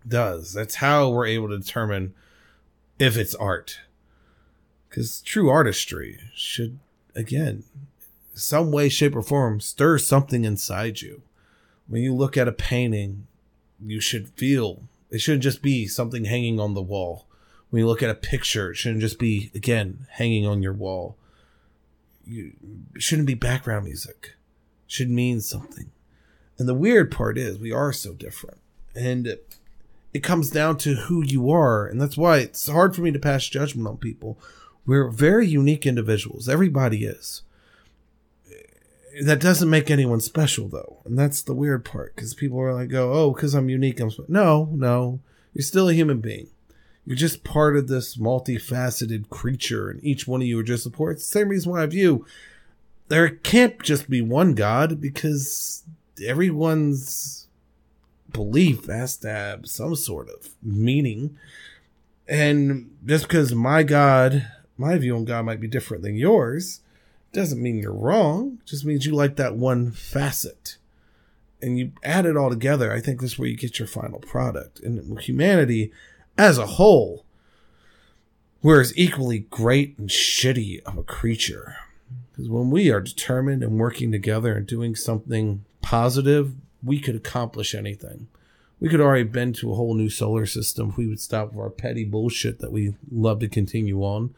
It 0.04 0.10
does. 0.10 0.52
That's 0.52 0.76
how 0.76 1.10
we're 1.10 1.26
able 1.26 1.48
to 1.48 1.58
determine 1.58 2.14
if 2.98 3.16
it's 3.16 3.34
art. 3.34 3.80
Because 4.88 5.20
true 5.22 5.48
artistry 5.48 6.20
should, 6.34 6.78
again, 7.14 7.64
some 8.34 8.72
way, 8.72 8.88
shape, 8.88 9.16
or 9.16 9.22
form, 9.22 9.60
stir 9.60 9.98
something 9.98 10.44
inside 10.44 11.02
you. 11.02 11.22
When 11.88 12.02
you 12.02 12.14
look 12.14 12.36
at 12.36 12.48
a 12.48 12.52
painting, 12.52 13.26
you 13.84 14.00
should 14.00 14.28
feel. 14.30 14.82
It 15.10 15.20
shouldn't 15.20 15.42
just 15.42 15.62
be 15.62 15.86
something 15.86 16.24
hanging 16.24 16.58
on 16.58 16.74
the 16.74 16.82
wall 16.82 17.26
when 17.72 17.80
you 17.80 17.86
look 17.86 18.02
at 18.02 18.10
a 18.10 18.14
picture, 18.14 18.70
it 18.70 18.76
shouldn't 18.76 19.00
just 19.00 19.18
be 19.18 19.50
again 19.54 20.06
hanging 20.10 20.46
on 20.46 20.62
your 20.62 20.74
wall. 20.74 21.16
You, 22.22 22.52
shouldn't 22.98 23.26
be 23.26 23.32
background 23.32 23.86
music. 23.86 24.34
It 24.84 24.92
should 24.92 25.08
mean 25.08 25.40
something. 25.40 25.90
And 26.58 26.68
the 26.68 26.74
weird 26.74 27.10
part 27.10 27.38
is 27.38 27.58
we 27.58 27.72
are 27.72 27.90
so 27.90 28.12
different. 28.12 28.58
And 28.94 29.26
it, 29.26 29.56
it 30.12 30.22
comes 30.22 30.50
down 30.50 30.76
to 30.78 30.96
who 30.96 31.24
you 31.24 31.50
are. 31.50 31.86
And 31.86 31.98
that's 31.98 32.18
why 32.18 32.40
it's 32.40 32.68
hard 32.68 32.94
for 32.94 33.00
me 33.00 33.10
to 33.10 33.18
pass 33.18 33.48
judgment 33.48 33.88
on 33.88 33.96
people. 33.96 34.38
We're 34.84 35.08
very 35.08 35.46
unique 35.46 35.86
individuals. 35.86 36.50
Everybody 36.50 37.06
is. 37.06 37.40
That 39.24 39.40
doesn't 39.40 39.68
make 39.68 39.90
anyone 39.90 40.20
special 40.20 40.68
though. 40.68 41.02
And 41.04 41.18
that's 41.18 41.42
the 41.42 41.54
weird 41.54 41.84
part 41.84 42.14
because 42.14 42.34
people 42.34 42.60
are 42.60 42.74
like, 42.74 42.88
go, 42.88 43.12
oh, 43.12 43.16
oh 43.16 43.32
because 43.32 43.54
I'm 43.54 43.68
unique. 43.68 44.00
I'm 44.00 44.10
no, 44.28 44.70
no. 44.72 45.20
You're 45.54 45.62
still 45.62 45.88
a 45.88 45.94
human 45.94 46.20
being. 46.20 46.48
You're 47.04 47.16
just 47.16 47.44
part 47.44 47.76
of 47.76 47.88
this 47.88 48.16
multifaceted 48.16 49.28
creature, 49.28 49.90
and 49.90 50.02
each 50.04 50.28
one 50.28 50.40
of 50.40 50.46
you 50.46 50.60
are 50.60 50.64
just 50.64 50.86
a 50.86 50.90
part. 50.90 51.16
It's 51.16 51.26
the 51.28 51.40
same 51.40 51.48
reason 51.48 51.72
why 51.72 51.82
I 51.82 51.86
view 51.86 52.24
there 53.08 53.28
can't 53.28 53.82
just 53.82 54.08
be 54.08 54.22
one 54.22 54.54
God 54.54 55.00
because 55.00 55.82
everyone's 56.24 57.46
belief 58.32 58.86
has 58.86 59.16
to 59.18 59.28
have 59.28 59.66
some 59.66 59.94
sort 59.96 60.30
of 60.30 60.48
meaning. 60.62 61.36
And 62.26 62.96
just 63.04 63.28
because 63.28 63.54
my 63.54 63.82
God, 63.82 64.48
my 64.78 64.96
view 64.96 65.16
on 65.16 65.26
God 65.26 65.44
might 65.44 65.60
be 65.60 65.68
different 65.68 66.02
than 66.02 66.16
yours, 66.16 66.80
doesn't 67.32 67.62
mean 67.62 67.78
you're 67.78 67.92
wrong. 67.92 68.58
Just 68.64 68.84
means 68.84 69.06
you 69.06 69.14
like 69.14 69.36
that 69.36 69.56
one 69.56 69.90
facet. 69.90 70.76
And 71.60 71.78
you 71.78 71.92
add 72.02 72.26
it 72.26 72.36
all 72.36 72.50
together, 72.50 72.92
I 72.92 73.00
think 73.00 73.20
this 73.20 73.32
is 73.32 73.38
where 73.38 73.48
you 73.48 73.56
get 73.56 73.78
your 73.78 73.88
final 73.88 74.18
product. 74.18 74.80
And 74.80 75.18
humanity, 75.20 75.92
as 76.36 76.58
a 76.58 76.66
whole, 76.66 77.24
we're 78.62 78.80
as 78.80 78.96
equally 78.96 79.40
great 79.50 79.96
and 79.98 80.08
shitty 80.08 80.82
of 80.82 80.98
a 80.98 81.02
creature. 81.02 81.76
Because 82.30 82.48
when 82.48 82.70
we 82.70 82.90
are 82.90 83.00
determined 83.00 83.62
and 83.62 83.78
working 83.78 84.10
together 84.10 84.54
and 84.56 84.66
doing 84.66 84.94
something 84.94 85.64
positive, 85.82 86.54
we 86.82 87.00
could 87.00 87.14
accomplish 87.14 87.74
anything. 87.74 88.28
We 88.80 88.88
could 88.88 89.00
already 89.00 89.24
been 89.24 89.52
to 89.54 89.70
a 89.70 89.76
whole 89.76 89.94
new 89.94 90.10
solar 90.10 90.46
system 90.46 90.90
if 90.90 90.96
we 90.96 91.06
would 91.06 91.20
stop 91.20 91.52
with 91.52 91.60
our 91.60 91.70
petty 91.70 92.04
bullshit 92.04 92.58
that 92.58 92.72
we 92.72 92.96
love 93.10 93.38
to 93.40 93.48
continue 93.48 94.00
on. 94.02 94.34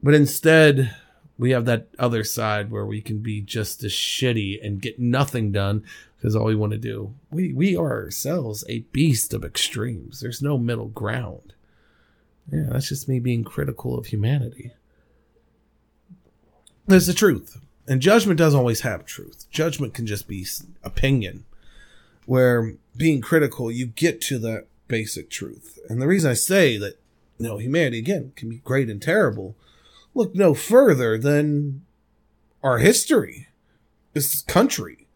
But 0.00 0.14
instead, 0.14 0.94
we 1.38 1.50
have 1.52 1.64
that 1.66 1.88
other 1.98 2.24
side 2.24 2.70
where 2.70 2.84
we 2.84 3.00
can 3.00 3.18
be 3.18 3.40
just 3.40 3.84
as 3.84 3.92
shitty 3.92 4.64
and 4.64 4.82
get 4.82 4.98
nothing 4.98 5.52
done 5.52 5.84
because 6.16 6.34
all 6.34 6.46
we 6.46 6.54
want 6.56 6.72
to 6.72 6.78
do. 6.78 7.14
We 7.30 7.52
we 7.52 7.76
are 7.76 8.02
ourselves 8.02 8.64
a 8.68 8.80
beast 8.80 9.32
of 9.32 9.44
extremes. 9.44 10.20
There's 10.20 10.42
no 10.42 10.58
middle 10.58 10.88
ground. 10.88 11.54
Yeah, 12.50 12.66
that's 12.70 12.88
just 12.88 13.08
me 13.08 13.20
being 13.20 13.44
critical 13.44 13.96
of 13.96 14.06
humanity. 14.06 14.72
There's 16.86 17.06
the 17.06 17.12
truth. 17.12 17.60
And 17.86 18.02
judgment 18.02 18.38
doesn't 18.38 18.58
always 18.58 18.80
have 18.80 19.04
truth. 19.04 19.46
Judgment 19.50 19.94
can 19.94 20.06
just 20.06 20.26
be 20.26 20.46
opinion. 20.82 21.44
Where 22.26 22.74
being 22.96 23.20
critical, 23.20 23.70
you 23.70 23.86
get 23.86 24.20
to 24.22 24.38
the 24.38 24.66
basic 24.88 25.30
truth. 25.30 25.78
And 25.88 26.00
the 26.00 26.06
reason 26.06 26.30
I 26.30 26.34
say 26.34 26.76
that, 26.78 26.98
you 27.38 27.46
know, 27.46 27.58
humanity 27.58 27.98
again 27.98 28.32
can 28.36 28.50
be 28.50 28.58
great 28.58 28.90
and 28.90 29.00
terrible, 29.00 29.54
look 30.18 30.34
no 30.34 30.52
further 30.52 31.16
than 31.16 31.82
our 32.62 32.78
history, 32.78 33.46
this 34.12 34.42
country. 34.42 35.06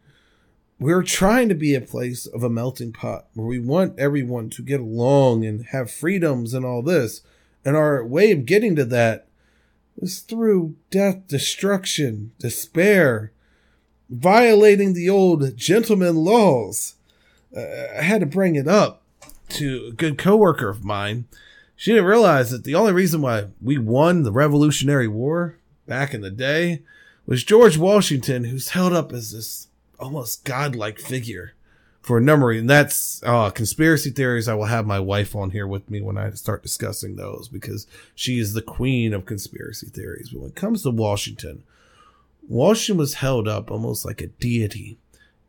We're 0.78 1.02
trying 1.02 1.48
to 1.48 1.54
be 1.54 1.74
a 1.74 1.80
place 1.80 2.26
of 2.26 2.42
a 2.44 2.48
melting 2.48 2.92
pot 2.92 3.26
where 3.34 3.46
we 3.46 3.58
want 3.58 3.98
everyone 3.98 4.48
to 4.50 4.62
get 4.62 4.80
along 4.80 5.44
and 5.44 5.66
have 5.66 5.90
freedoms 5.90 6.54
and 6.54 6.64
all 6.64 6.82
this. 6.82 7.20
And 7.64 7.76
our 7.76 8.04
way 8.04 8.30
of 8.30 8.46
getting 8.46 8.76
to 8.76 8.84
that 8.86 9.26
is 9.96 10.20
through 10.20 10.76
death, 10.90 11.26
destruction, 11.26 12.32
despair, 12.38 13.32
violating 14.08 14.94
the 14.94 15.08
old 15.08 15.56
gentleman 15.56 16.16
laws. 16.16 16.94
Uh, 17.56 17.60
I 17.98 18.02
had 18.02 18.20
to 18.20 18.26
bring 18.26 18.54
it 18.54 18.68
up 18.68 19.02
to 19.50 19.86
a 19.88 19.92
good 19.92 20.16
coworker 20.16 20.68
of 20.68 20.84
mine. 20.84 21.26
She 21.82 21.90
didn't 21.90 22.06
realize 22.06 22.52
that 22.52 22.62
the 22.62 22.76
only 22.76 22.92
reason 22.92 23.22
why 23.22 23.46
we 23.60 23.76
won 23.76 24.22
the 24.22 24.30
Revolutionary 24.30 25.08
War 25.08 25.56
back 25.84 26.14
in 26.14 26.20
the 26.20 26.30
day 26.30 26.82
was 27.26 27.42
George 27.42 27.76
Washington, 27.76 28.44
who's 28.44 28.68
held 28.68 28.92
up 28.92 29.12
as 29.12 29.32
this 29.32 29.66
almost 29.98 30.44
godlike 30.44 31.00
figure 31.00 31.54
for 32.00 32.18
a 32.18 32.20
number 32.20 32.52
and 32.52 32.70
that's 32.70 33.20
uh 33.24 33.50
conspiracy 33.50 34.10
theories. 34.10 34.46
I 34.46 34.54
will 34.54 34.66
have 34.66 34.86
my 34.86 35.00
wife 35.00 35.34
on 35.34 35.50
here 35.50 35.66
with 35.66 35.90
me 35.90 36.00
when 36.00 36.16
i 36.16 36.30
start 36.30 36.62
discussing 36.62 37.16
those 37.16 37.48
because 37.48 37.88
she 38.14 38.38
is 38.38 38.54
the 38.54 38.62
queen 38.62 39.12
of 39.12 39.26
conspiracy 39.26 39.88
theories. 39.88 40.28
But 40.28 40.40
when 40.40 40.50
it 40.50 40.54
comes 40.54 40.84
to 40.84 40.90
washington 40.90 41.64
washington 42.48 42.98
was 42.98 43.14
held 43.14 43.48
up 43.48 43.72
almost 43.72 44.04
like 44.04 44.20
a 44.20 44.28
deity 44.28 44.98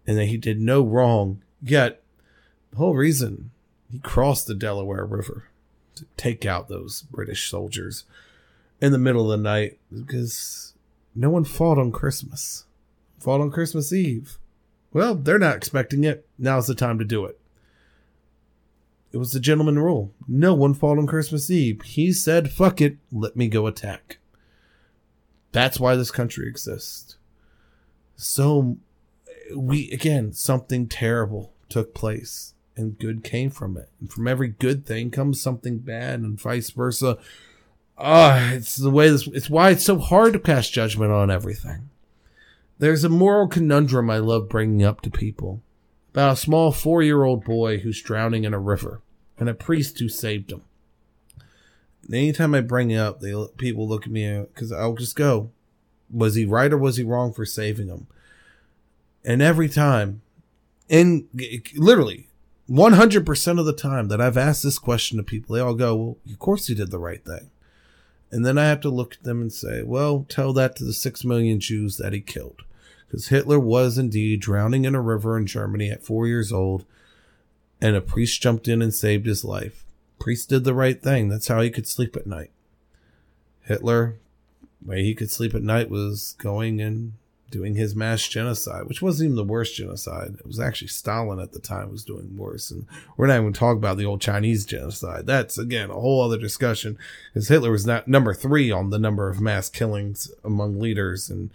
and 0.08 0.18
that 0.18 0.26
he 0.26 0.38
did 0.38 0.60
no 0.60 0.82
wrong. 0.82 1.44
Yet 1.62 2.02
the 2.72 2.78
whole 2.78 2.96
reason 2.96 3.52
he 3.92 4.00
crossed 4.00 4.48
the 4.48 4.56
delaware 4.56 5.06
river 5.06 5.50
to 5.96 6.06
take 6.18 6.46
out 6.46 6.68
those 6.68 7.04
british 7.04 7.50
soldiers 7.50 8.06
in 8.82 8.92
the 8.92 8.98
middle 8.98 9.32
of 9.32 9.38
the 9.40 9.44
night 9.44 9.78
because 9.94 10.74
no 11.16 11.30
one 11.30 11.44
fought 11.44 11.78
on 11.78 11.92
christmas 11.92 12.66
fought 13.20 13.42
on 13.42 13.52
christmas 13.52 13.94
eve 13.94 14.38
well, 14.94 15.16
they're 15.16 15.40
not 15.40 15.58
expecting 15.58 16.04
it. 16.04 16.26
Now's 16.38 16.68
the 16.68 16.76
time 16.76 17.00
to 17.00 17.06
do 17.06 17.26
it. 17.26 17.40
It 19.12 19.18
was 19.18 19.32
the 19.32 19.40
gentleman 19.40 19.80
rule. 19.80 20.12
No 20.28 20.54
one 20.54 20.74
fought 20.74 20.98
on 20.98 21.08
Christmas 21.08 21.50
Eve. 21.50 21.82
He 21.82 22.14
said, 22.14 22.52
fuck 22.52 22.80
it, 22.80 22.98
let 23.12 23.36
me 23.36 23.48
go 23.48 23.68
attack. 23.68 24.20
That's 25.52 25.80
why 25.80 25.96
this 25.96 26.12
country 26.12 26.48
exists. 26.48 27.18
So, 28.16 28.78
we, 29.56 29.92
again, 29.92 30.34
something 30.34 30.88
terrible 30.88 31.54
took 31.70 31.94
place 31.94 32.53
and 32.76 32.98
good 32.98 33.24
came 33.24 33.50
from 33.50 33.78
it. 33.78 33.90
And 34.00 34.12
from 34.12 34.28
every 34.28 34.50
good 34.50 34.86
thing 34.86 35.12
comes 35.12 35.42
something 35.42 35.80
bad 35.80 36.20
and 36.20 36.40
vice 36.40 36.70
versa. 36.72 37.18
Ah, 37.98 38.52
uh, 38.52 38.54
it's 38.56 38.76
the 38.76 38.90
way 38.90 39.10
this, 39.10 39.28
it's 39.28 39.50
why 39.50 39.70
it's 39.70 39.86
so 39.86 40.00
hard 40.00 40.34
to 40.34 40.40
pass 40.40 40.70
judgment 40.70 41.12
on 41.12 41.30
everything. 41.30 41.90
There's 42.80 43.04
a 43.04 43.10
moral 43.10 43.48
conundrum 43.48 44.10
I 44.10 44.18
love 44.18 44.50
bringing 44.50 44.84
up 44.84 45.02
to 45.02 45.12
people 45.12 45.62
about 46.12 46.34
a 46.34 46.38
small 46.38 46.72
four 46.72 47.02
year 47.02 47.24
old 47.24 47.44
boy 47.44 47.80
who's 47.80 48.02
drowning 48.02 48.44
in 48.44 48.54
a 48.54 48.60
river 48.60 49.02
and 49.38 49.48
a 49.48 49.54
priest 49.54 50.00
who 50.00 50.10
saved 50.10 50.52
him. 50.52 50.64
And 52.04 52.16
anytime 52.16 52.54
I 52.54 52.62
bring 52.62 52.92
it 52.92 52.98
up, 52.98 53.20
they 53.20 53.34
people 53.58 53.88
look 53.88 54.06
at 54.06 54.12
me 54.12 54.40
because 54.54 54.72
I'll 54.72 54.96
just 54.96 55.16
go, 55.16 55.52
was 56.12 56.36
he 56.36 56.46
right 56.46 56.74
or 56.74 56.78
was 56.78 56.98
he 56.98 57.04
wrong 57.04 57.32
for 57.32 57.46
saving 57.46 57.88
him? 57.88 58.08
And 59.24 59.42
every 59.42 59.70
time, 59.70 60.22
and 60.90 61.28
literally 61.76 62.28
100% 62.74 63.60
of 63.60 63.66
the 63.68 63.74
time 63.74 64.08
that 64.08 64.20
I've 64.20 64.38
asked 64.38 64.64
this 64.64 64.80
question 64.80 65.18
to 65.18 65.24
people, 65.24 65.54
they 65.54 65.62
all 65.62 65.76
go, 65.76 65.96
well, 65.96 66.18
of 66.28 66.40
course 66.40 66.66
he 66.66 66.74
did 66.74 66.90
the 66.90 66.98
right 66.98 67.24
thing. 67.24 67.52
And 68.32 68.44
then 68.44 68.58
I 68.58 68.66
have 68.66 68.82
to 68.82 68.90
look 68.90 69.14
at 69.14 69.24
them 69.24 69.42
and 69.42 69.54
say, 69.54 69.84
well, 69.84 70.26
tell 70.28 70.54
that 70.54 70.76
to 70.78 70.84
the 70.84 70.94
six 70.94 71.24
million 71.24 71.60
Jews 71.60 71.98
that 71.98 72.14
he 72.14 72.20
killed. 72.20 72.64
Because 73.06 73.28
Hitler 73.28 73.60
was 73.60 74.00
indeed 74.00 74.40
drowning 74.40 74.86
in 74.86 74.96
a 74.96 75.02
river 75.02 75.38
in 75.38 75.46
Germany 75.46 75.92
at 75.92 76.04
four 76.04 76.26
years 76.26 76.52
old, 76.52 76.84
and 77.80 77.96
a 77.96 78.02
priest 78.02 78.42
jumped 78.42 78.68
in 78.68 78.82
and 78.82 78.92
saved 78.92 79.28
his 79.28 79.46
life. 79.46 79.86
Priest 80.20 80.50
did 80.50 80.64
the 80.64 80.74
right 80.74 81.00
thing. 81.00 81.30
That's 81.30 81.50
how 81.50 81.62
he 81.62 81.70
could 81.70 81.88
sleep 81.88 82.16
at 82.16 82.26
night. 82.26 82.50
Hitler, 83.62 84.16
way 84.84 85.04
he 85.04 85.14
could 85.14 85.30
sleep 85.30 85.54
at 85.54 85.62
night 85.62 85.92
was 85.92 86.36
going 86.40 86.82
and 86.82 87.14
doing 87.54 87.76
his 87.76 87.96
mass 87.96 88.28
genocide, 88.28 88.88
which 88.88 89.02
wasn't 89.02 89.28
even 89.28 89.36
the 89.36 89.44
worst 89.44 89.76
genocide. 89.76 90.36
It 90.40 90.48
was 90.48 90.60
actually 90.60 90.88
Stalin 90.88 91.40
at 91.40 91.52
the 91.52 91.60
time 91.60 91.92
was 91.92 92.04
doing 92.04 92.36
worse. 92.36 92.72
And 92.72 92.88
we're 93.16 93.28
not 93.28 93.40
even 93.40 93.54
talking 93.54 93.78
about 93.78 93.98
the 93.98 94.06
old 94.06 94.22
Chinese 94.22 94.66
genocide. 94.66 95.28
That's 95.28 95.60
again 95.60 95.92
a 95.92 95.94
whole 95.94 96.24
other 96.24 96.40
discussion 96.40 96.98
because 97.32 97.50
Hitler 97.50 97.70
was 97.70 97.86
not 97.86 98.08
number 98.08 98.34
three 98.34 98.72
on 98.72 98.90
the 98.90 98.98
number 98.98 99.30
of 99.30 99.40
mass 99.40 99.70
killings 99.70 100.32
among 100.44 100.80
leaders. 100.80 101.30
And 101.30 101.52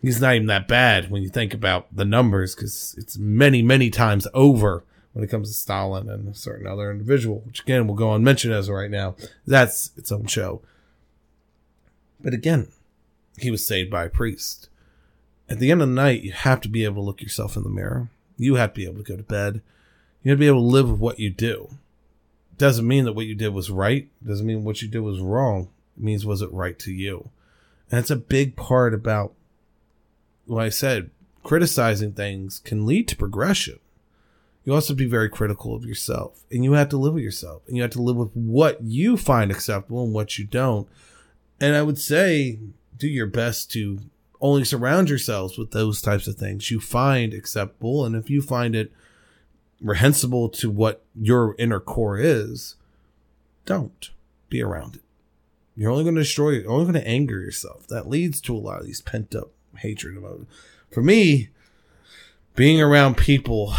he's 0.00 0.18
not 0.18 0.34
even 0.34 0.46
that 0.46 0.66
bad 0.66 1.10
when 1.10 1.22
you 1.22 1.28
think 1.28 1.52
about 1.52 1.94
the 1.94 2.06
numbers 2.06 2.54
because 2.54 2.94
it's 2.96 3.18
many, 3.18 3.60
many 3.60 3.90
times 3.90 4.26
over 4.32 4.82
when 5.12 5.22
it 5.22 5.30
comes 5.30 5.48
to 5.48 5.54
Stalin 5.54 6.08
and 6.08 6.26
a 6.26 6.34
certain 6.34 6.66
other 6.66 6.90
individual, 6.90 7.42
which 7.44 7.60
again 7.60 7.86
we'll 7.86 7.96
go 7.96 8.08
on 8.08 8.24
mention 8.24 8.50
as 8.50 8.70
right 8.70 8.90
now. 8.90 9.14
That's 9.46 9.90
its 9.98 10.10
own 10.10 10.24
show. 10.24 10.62
But 12.18 12.32
again, 12.32 12.68
he 13.36 13.50
was 13.50 13.66
saved 13.66 13.90
by 13.90 14.06
a 14.06 14.08
priest 14.10 14.70
at 15.48 15.58
the 15.58 15.70
end 15.70 15.82
of 15.82 15.88
the 15.88 15.94
night, 15.94 16.22
you 16.22 16.32
have 16.32 16.60
to 16.62 16.68
be 16.68 16.84
able 16.84 17.02
to 17.02 17.06
look 17.06 17.20
yourself 17.20 17.56
in 17.56 17.62
the 17.62 17.68
mirror. 17.68 18.08
You 18.36 18.56
have 18.56 18.72
to 18.72 18.80
be 18.80 18.86
able 18.86 19.02
to 19.02 19.02
go 19.02 19.16
to 19.16 19.22
bed. 19.22 19.60
You 20.22 20.30
have 20.30 20.38
to 20.38 20.40
be 20.40 20.46
able 20.46 20.60
to 20.60 20.66
live 20.66 20.90
with 20.90 21.00
what 21.00 21.18
you 21.18 21.30
do. 21.30 21.70
Doesn't 22.56 22.86
mean 22.86 23.04
that 23.04 23.12
what 23.12 23.26
you 23.26 23.34
did 23.34 23.52
was 23.52 23.70
right. 23.70 24.08
Doesn't 24.26 24.46
mean 24.46 24.64
what 24.64 24.80
you 24.80 24.88
did 24.88 25.00
was 25.00 25.20
wrong. 25.20 25.68
It 25.96 26.02
means 26.02 26.24
was 26.24 26.40
it 26.40 26.52
right 26.52 26.78
to 26.80 26.92
you? 26.92 27.30
And 27.90 28.00
it's 28.00 28.10
a 28.10 28.16
big 28.16 28.56
part 28.56 28.94
about 28.94 29.34
what 30.46 30.64
I 30.64 30.68
said. 30.68 31.10
Criticizing 31.42 32.12
things 32.12 32.60
can 32.60 32.86
lead 32.86 33.06
to 33.08 33.16
progression. 33.16 33.78
You 34.64 34.72
also 34.72 34.94
have 34.94 34.98
to 34.98 35.04
be 35.04 35.10
very 35.10 35.28
critical 35.28 35.74
of 35.74 35.84
yourself. 35.84 36.42
And 36.50 36.64
you 36.64 36.72
have 36.72 36.88
to 36.88 36.96
live 36.96 37.14
with 37.14 37.22
yourself. 37.22 37.62
And 37.66 37.76
you 37.76 37.82
have 37.82 37.92
to 37.92 38.02
live 38.02 38.16
with 38.16 38.30
what 38.34 38.82
you 38.82 39.16
find 39.16 39.50
acceptable 39.50 40.04
and 40.04 40.14
what 40.14 40.38
you 40.38 40.44
don't. 40.46 40.88
And 41.60 41.76
I 41.76 41.82
would 41.82 41.98
say 41.98 42.58
do 42.96 43.06
your 43.06 43.26
best 43.26 43.70
to 43.72 43.98
only 44.44 44.62
surround 44.62 45.08
yourselves 45.08 45.56
with 45.56 45.70
those 45.70 46.02
types 46.02 46.28
of 46.28 46.36
things 46.36 46.70
you 46.70 46.78
find 46.78 47.32
acceptable. 47.32 48.04
And 48.04 48.14
if 48.14 48.28
you 48.28 48.42
find 48.42 48.76
it 48.76 48.92
reprehensible 49.80 50.50
to 50.50 50.70
what 50.70 51.02
your 51.18 51.56
inner 51.58 51.80
core 51.80 52.18
is, 52.18 52.76
don't 53.64 54.10
be 54.50 54.62
around 54.62 54.96
it. 54.96 55.02
You're 55.74 55.90
only 55.90 56.04
going 56.04 56.16
to 56.16 56.20
destroy. 56.20 56.50
You're 56.50 56.70
only 56.70 56.84
going 56.84 57.02
to 57.02 57.08
anger 57.08 57.40
yourself. 57.40 57.86
That 57.88 58.06
leads 58.06 58.38
to 58.42 58.54
a 58.54 58.58
lot 58.58 58.80
of 58.80 58.86
these 58.86 59.00
pent 59.00 59.34
up 59.34 59.50
hatred. 59.78 60.22
For 60.90 61.02
me, 61.02 61.48
being 62.54 62.82
around 62.82 63.16
people, 63.16 63.74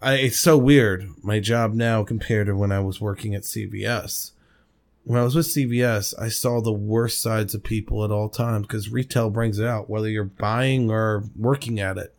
I, 0.00 0.14
it's 0.14 0.38
so 0.38 0.56
weird. 0.56 1.08
My 1.22 1.40
job 1.40 1.74
now 1.74 2.04
compared 2.04 2.46
to 2.46 2.56
when 2.56 2.72
I 2.72 2.80
was 2.80 3.02
working 3.02 3.34
at 3.34 3.42
CVS 3.42 4.32
when 5.06 5.20
I 5.20 5.22
was 5.22 5.36
with 5.36 5.46
CVS, 5.46 6.14
I 6.20 6.26
saw 6.26 6.60
the 6.60 6.72
worst 6.72 7.22
sides 7.22 7.54
of 7.54 7.62
people 7.62 8.04
at 8.04 8.10
all 8.10 8.28
times 8.28 8.66
because 8.66 8.90
retail 8.90 9.30
brings 9.30 9.60
it 9.60 9.66
out, 9.66 9.88
whether 9.88 10.08
you're 10.08 10.24
buying 10.24 10.90
or 10.90 11.22
working 11.36 11.78
at 11.78 11.96
it. 11.96 12.12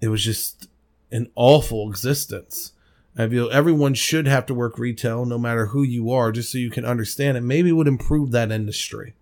It 0.00 0.08
was 0.08 0.24
just 0.24 0.66
an 1.12 1.30
awful 1.34 1.90
existence. 1.90 2.72
I 3.18 3.28
feel 3.28 3.50
everyone 3.50 3.92
should 3.92 4.26
have 4.26 4.46
to 4.46 4.54
work 4.54 4.78
retail, 4.78 5.26
no 5.26 5.36
matter 5.36 5.66
who 5.66 5.82
you 5.82 6.10
are, 6.10 6.32
just 6.32 6.50
so 6.50 6.56
you 6.56 6.70
can 6.70 6.86
understand 6.86 7.36
it. 7.36 7.42
Maybe 7.42 7.68
it 7.68 7.74
would 7.74 7.86
improve 7.86 8.30
that 8.30 8.50
industry. 8.50 9.12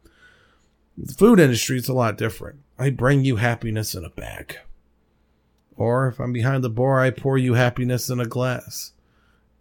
The 0.96 1.14
food 1.14 1.40
industry 1.40 1.78
is 1.78 1.88
a 1.88 1.94
lot 1.94 2.16
different. 2.16 2.60
I 2.78 2.90
bring 2.90 3.24
you 3.24 3.36
happiness 3.36 3.96
in 3.96 4.04
a 4.04 4.10
bag. 4.10 4.58
Or 5.76 6.06
if 6.06 6.20
I'm 6.20 6.32
behind 6.32 6.62
the 6.62 6.70
bar, 6.70 7.00
I 7.00 7.10
pour 7.10 7.38
you 7.38 7.54
happiness 7.54 8.08
in 8.08 8.20
a 8.20 8.24
glass. 8.24 8.92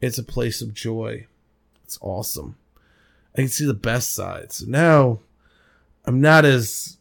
It's 0.02 0.19
a 0.19 0.24
place 0.24 0.62
of 0.62 0.76
joy 0.76 1.26
It's 1.84 1.98
awesome. 2.00 2.58
I 3.36 3.41
can 3.41 3.48
see 3.50 3.65
the 3.65 3.74
best 3.74 4.13
side. 4.13 4.52
So 4.52 4.65
Now 4.67 5.19
I'm 6.06 6.22
not 6.22 6.46
as 6.46 6.98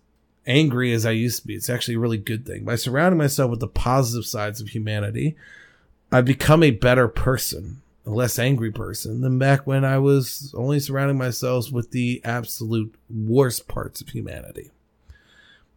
angry 0.47 0.93
as 0.93 1.07
I 1.07 1.11
used 1.11 1.43
to 1.43 1.47
be. 1.47 1.55
It's 1.55 1.71
actually 1.71 1.95
a 1.95 2.01
really 2.01 2.19
good 2.19 2.47
thing. 2.47 2.65
By 2.65 2.77
surrounding 2.77 3.19
myself 3.19 3.51
with 3.51 3.61
the 3.61 3.69
positive 3.69 4.27
sides 4.27 4.61
of 4.61 4.69
humanity, 4.69 5.37
I've 6.11 6.25
become 6.25 6.63
a 6.63 6.71
better 6.71 7.09
person, 7.09 7.83
a 8.07 8.11
less 8.11 8.39
angry 8.39 8.71
person 8.71 9.21
than 9.21 9.39
back 9.39 9.67
when 9.67 9.85
I 9.85 9.99
was 9.99 10.55
only 10.57 10.81
surrounding 10.81 11.19
myself 11.19 11.71
with 11.71 11.91
the 11.91 12.21
absolute 12.25 12.95
worst 13.09 13.69
parts 13.69 14.01
of 14.01 14.09
humanity. 14.09 14.71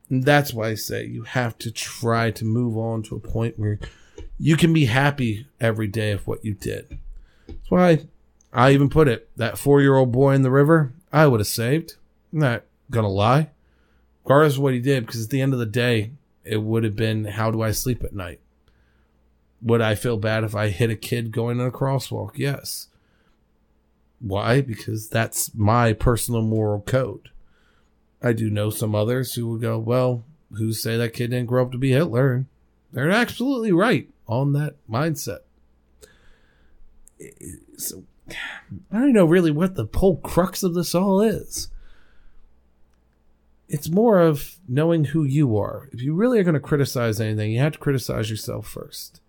And 0.09 0.23
that's 0.23 0.53
why 0.53 0.69
I 0.69 0.75
say 0.75 1.05
you 1.05 1.23
have 1.23 1.57
to 1.59 1.71
try 1.71 2.31
to 2.31 2.45
move 2.45 2.77
on 2.77 3.01
to 3.03 3.15
a 3.15 3.19
point 3.19 3.57
where 3.57 3.79
you 4.37 4.57
can 4.57 4.73
be 4.73 4.85
happy 4.85 5.47
every 5.59 5.87
day 5.87 6.11
of 6.11 6.27
what 6.27 6.45
you 6.45 6.53
did. 6.53 6.97
That's 7.47 7.71
why 7.71 7.99
I 8.55 8.71
even 8.71 8.89
put 8.89 9.07
it 9.09 9.29
that 9.35 9.57
four 9.57 9.81
year 9.81 9.95
old 9.95 10.11
boy 10.11 10.33
in 10.33 10.41
the 10.41 10.49
river, 10.49 10.93
I 11.11 11.27
would 11.27 11.41
have 11.41 11.47
saved. 11.47 11.95
I'm 12.31 12.39
not 12.39 12.63
gonna 12.89 13.09
lie. 13.09 13.49
Regardless 14.23 14.55
of 14.55 14.61
what 14.61 14.73
he 14.73 14.79
did, 14.79 15.05
because 15.05 15.25
at 15.25 15.29
the 15.29 15.41
end 15.41 15.53
of 15.53 15.59
the 15.59 15.65
day, 15.65 16.11
it 16.43 16.61
would 16.61 16.83
have 16.83 16.95
been 16.95 17.25
how 17.25 17.51
do 17.51 17.61
I 17.61 17.71
sleep 17.71 18.03
at 18.03 18.13
night? 18.13 18.39
Would 19.61 19.81
I 19.81 19.95
feel 19.95 20.17
bad 20.17 20.43
if 20.43 20.55
I 20.55 20.69
hit 20.69 20.89
a 20.89 20.95
kid 20.95 21.31
going 21.31 21.59
on 21.59 21.67
a 21.67 21.71
crosswalk? 21.71 22.31
Yes. 22.35 22.87
Why? 24.19 24.61
Because 24.61 25.09
that's 25.09 25.53
my 25.53 25.93
personal 25.93 26.41
moral 26.41 26.81
code. 26.81 27.29
I 28.21 28.33
do 28.33 28.49
know 28.49 28.69
some 28.69 28.95
others 28.95 29.33
who 29.33 29.47
would 29.49 29.61
go, 29.61 29.77
well, 29.77 30.23
who 30.57 30.71
say 30.71 30.97
that 30.97 31.13
kid 31.13 31.31
didn't 31.31 31.47
grow 31.47 31.63
up 31.63 31.71
to 31.73 31.77
be 31.77 31.91
Hitler? 31.91 32.45
They're 32.91 33.11
absolutely 33.11 33.71
right 33.71 34.09
on 34.27 34.53
that 34.53 34.75
mindset. 34.89 35.39
So, 37.77 38.03
I 38.29 38.99
don't 38.99 39.13
know 39.13 39.25
really 39.25 39.51
what 39.51 39.75
the 39.75 39.87
whole 39.93 40.17
crux 40.17 40.63
of 40.63 40.73
this 40.73 40.95
all 40.95 41.21
is. 41.21 41.69
It's 43.67 43.89
more 43.89 44.19
of 44.19 44.57
knowing 44.67 45.05
who 45.05 45.23
you 45.23 45.57
are. 45.57 45.89
If 45.91 46.01
you 46.01 46.13
really 46.13 46.39
are 46.39 46.43
going 46.43 46.53
to 46.53 46.59
criticize 46.59 47.19
anything, 47.19 47.51
you 47.51 47.59
have 47.59 47.73
to 47.73 47.79
criticize 47.79 48.29
yourself 48.29 48.67
first. 48.67 49.21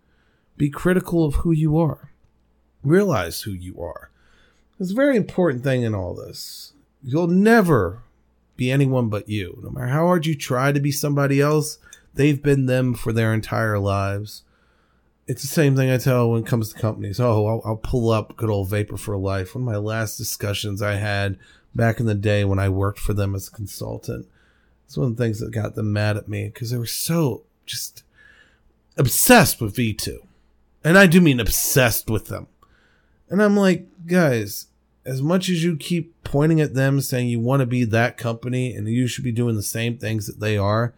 Be 0.56 0.70
critical 0.70 1.24
of 1.24 1.36
who 1.36 1.52
you 1.52 1.78
are. 1.78 2.12
Realize 2.82 3.42
who 3.42 3.52
you 3.52 3.80
are. 3.80 4.10
It's 4.78 4.92
a 4.92 4.94
very 4.94 5.16
important 5.16 5.64
thing 5.64 5.82
in 5.82 5.94
all 5.94 6.14
this. 6.14 6.72
You'll 7.02 7.28
never 7.28 8.02
be 8.56 8.70
anyone 8.70 9.08
but 9.08 9.28
you. 9.28 9.58
No 9.62 9.70
matter 9.70 9.88
how 9.88 10.06
hard 10.06 10.26
you 10.26 10.34
try 10.34 10.72
to 10.72 10.80
be 10.80 10.90
somebody 10.90 11.40
else, 11.40 11.78
they've 12.14 12.42
been 12.42 12.66
them 12.66 12.94
for 12.94 13.12
their 13.12 13.32
entire 13.32 13.78
lives. 13.78 14.42
It's 15.26 15.42
the 15.42 15.48
same 15.48 15.74
thing 15.74 15.90
I 15.90 15.98
tell 15.98 16.30
when 16.30 16.42
it 16.42 16.46
comes 16.46 16.72
to 16.72 16.78
companies. 16.78 17.18
Oh, 17.18 17.46
I'll, 17.46 17.62
I'll 17.64 17.76
pull 17.76 18.10
up 18.10 18.36
good 18.36 18.50
old 18.50 18.70
Vapor 18.70 18.96
for 18.96 19.16
Life. 19.16 19.54
One 19.54 19.62
of 19.62 19.66
my 19.66 19.76
last 19.76 20.16
discussions 20.16 20.80
I 20.80 20.94
had 20.94 21.36
back 21.74 21.98
in 21.98 22.06
the 22.06 22.14
day 22.14 22.44
when 22.44 22.58
I 22.60 22.68
worked 22.68 23.00
for 23.00 23.12
them 23.12 23.34
as 23.34 23.48
a 23.48 23.52
consultant. 23.52 24.26
It's 24.86 24.96
one 24.96 25.08
of 25.08 25.16
the 25.16 25.22
things 25.22 25.40
that 25.40 25.50
got 25.50 25.74
them 25.74 25.92
mad 25.92 26.16
at 26.16 26.28
me 26.28 26.46
because 26.46 26.70
they 26.70 26.78
were 26.78 26.86
so 26.86 27.42
just 27.64 28.04
obsessed 28.96 29.60
with 29.60 29.74
V2. 29.74 30.18
And 30.84 30.96
I 30.96 31.06
do 31.06 31.20
mean 31.20 31.40
obsessed 31.40 32.08
with 32.08 32.26
them. 32.26 32.46
And 33.28 33.42
I'm 33.42 33.56
like, 33.56 33.86
guys, 34.06 34.68
as 35.04 35.20
much 35.20 35.48
as 35.48 35.64
you 35.64 35.76
keep 35.76 36.14
pointing 36.22 36.60
at 36.60 36.74
them 36.74 37.00
saying 37.00 37.28
you 37.28 37.40
want 37.40 37.60
to 37.60 37.66
be 37.66 37.84
that 37.84 38.16
company 38.16 38.72
and 38.72 38.88
you 38.88 39.08
should 39.08 39.24
be 39.24 39.32
doing 39.32 39.56
the 39.56 39.62
same 39.62 39.98
things 39.98 40.28
that 40.28 40.38
they 40.38 40.56
are, 40.56 40.94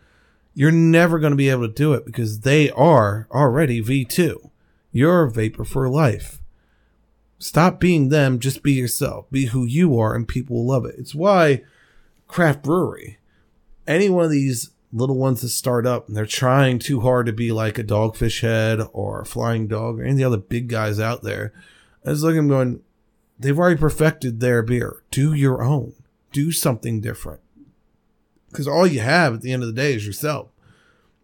you're 0.58 0.72
never 0.72 1.20
going 1.20 1.30
to 1.30 1.36
be 1.36 1.50
able 1.50 1.68
to 1.68 1.72
do 1.72 1.92
it 1.92 2.04
because 2.04 2.40
they 2.40 2.68
are 2.72 3.28
already 3.30 3.80
V2. 3.80 4.50
You're 4.90 5.22
a 5.22 5.30
Vapor 5.30 5.64
for 5.64 5.88
Life. 5.88 6.42
Stop 7.38 7.78
being 7.78 8.08
them, 8.08 8.40
just 8.40 8.64
be 8.64 8.72
yourself. 8.72 9.30
Be 9.30 9.46
who 9.46 9.64
you 9.64 9.96
are, 9.96 10.16
and 10.16 10.26
people 10.26 10.56
will 10.56 10.66
love 10.66 10.84
it. 10.84 10.96
It's 10.98 11.14
why 11.14 11.62
craft 12.26 12.64
brewery, 12.64 13.18
any 13.86 14.10
one 14.10 14.24
of 14.24 14.32
these 14.32 14.70
little 14.92 15.16
ones 15.16 15.42
that 15.42 15.50
start 15.50 15.86
up 15.86 16.08
and 16.08 16.16
they're 16.16 16.26
trying 16.26 16.80
too 16.80 17.02
hard 17.02 17.26
to 17.26 17.32
be 17.32 17.52
like 17.52 17.78
a 17.78 17.84
dogfish 17.84 18.40
head 18.40 18.80
or 18.92 19.20
a 19.20 19.26
flying 19.26 19.68
dog 19.68 20.00
or 20.00 20.02
any 20.02 20.10
of 20.10 20.16
the 20.16 20.24
other 20.24 20.38
big 20.38 20.66
guys 20.66 20.98
out 20.98 21.22
there. 21.22 21.52
I 22.04 22.10
was 22.10 22.24
looking 22.24 22.48
going, 22.48 22.80
they've 23.38 23.56
already 23.56 23.78
perfected 23.78 24.40
their 24.40 24.64
beer. 24.64 25.04
Do 25.12 25.32
your 25.34 25.62
own. 25.62 25.92
Do 26.32 26.50
something 26.50 27.00
different. 27.00 27.42
Because 28.50 28.68
all 28.68 28.86
you 28.86 29.00
have 29.00 29.34
at 29.34 29.40
the 29.42 29.52
end 29.52 29.62
of 29.62 29.68
the 29.68 29.80
day 29.80 29.94
is 29.94 30.06
yourself. 30.06 30.48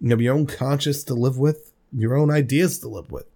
You 0.00 0.10
have 0.10 0.20
your 0.20 0.34
own 0.34 0.46
conscience 0.46 1.02
to 1.04 1.14
live 1.14 1.38
with, 1.38 1.72
your 1.92 2.14
own 2.14 2.30
ideas 2.30 2.78
to 2.80 2.88
live 2.88 3.10
with. 3.10 3.26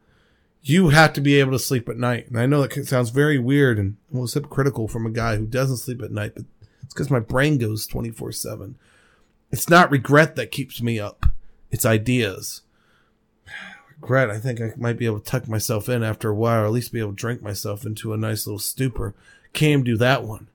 You 0.63 0.89
have 0.89 1.13
to 1.15 1.21
be 1.21 1.41
able 1.41 1.53
to 1.53 1.59
sleep 1.59 1.89
at 1.89 1.97
night. 1.97 2.29
And 2.29 2.39
I 2.39 2.47
know 2.47 2.67
that 2.67 2.87
sounds 2.87 3.11
very 3.11 3.39
weird 3.39 3.79
and 3.79 3.97
almost 4.13 4.35
hypocritical 4.35 4.89
from 4.89 5.07
a 5.07 5.11
guy 5.11 5.37
who 5.37 5.47
doesn't 5.47 5.79
sleep 5.79 6.03
at 6.03 6.11
night, 6.11 6.33
but 6.35 6.45
it's 6.83 6.93
because 6.93 7.11
my 7.11 7.21
brain 7.21 7.59
goes 7.59 7.87
24 7.87 8.33
7. 8.33 8.77
It's 9.51 9.69
not 9.69 9.91
regret 9.91 10.37
that 10.37 10.51
keeps 10.51 10.83
me 10.83 11.01
up, 11.01 11.27
it's 11.71 11.87
ideas. 11.87 12.63
Regret, 14.01 14.31
I 14.31 14.39
think 14.39 14.61
I 14.61 14.73
might 14.77 14.97
be 14.97 15.07
able 15.07 15.19
to 15.19 15.25
tuck 15.29 15.49
myself 15.49 15.89
in 15.89 16.05
after 16.05 16.29
a 16.29 16.35
while, 16.35 16.63
or 16.63 16.67
at 16.67 16.71
least 16.71 16.93
be 16.93 17.01
able 17.01 17.11
to 17.11 17.17
drink 17.17 17.43
myself 17.43 17.85
into 17.85 18.13
a 18.13 18.17
nice 18.17 18.47
little 18.47 18.61
stupor. 18.61 19.15
Can't 19.53 19.83
do 19.83 19.97
that 19.97 20.23
one. 20.23 20.49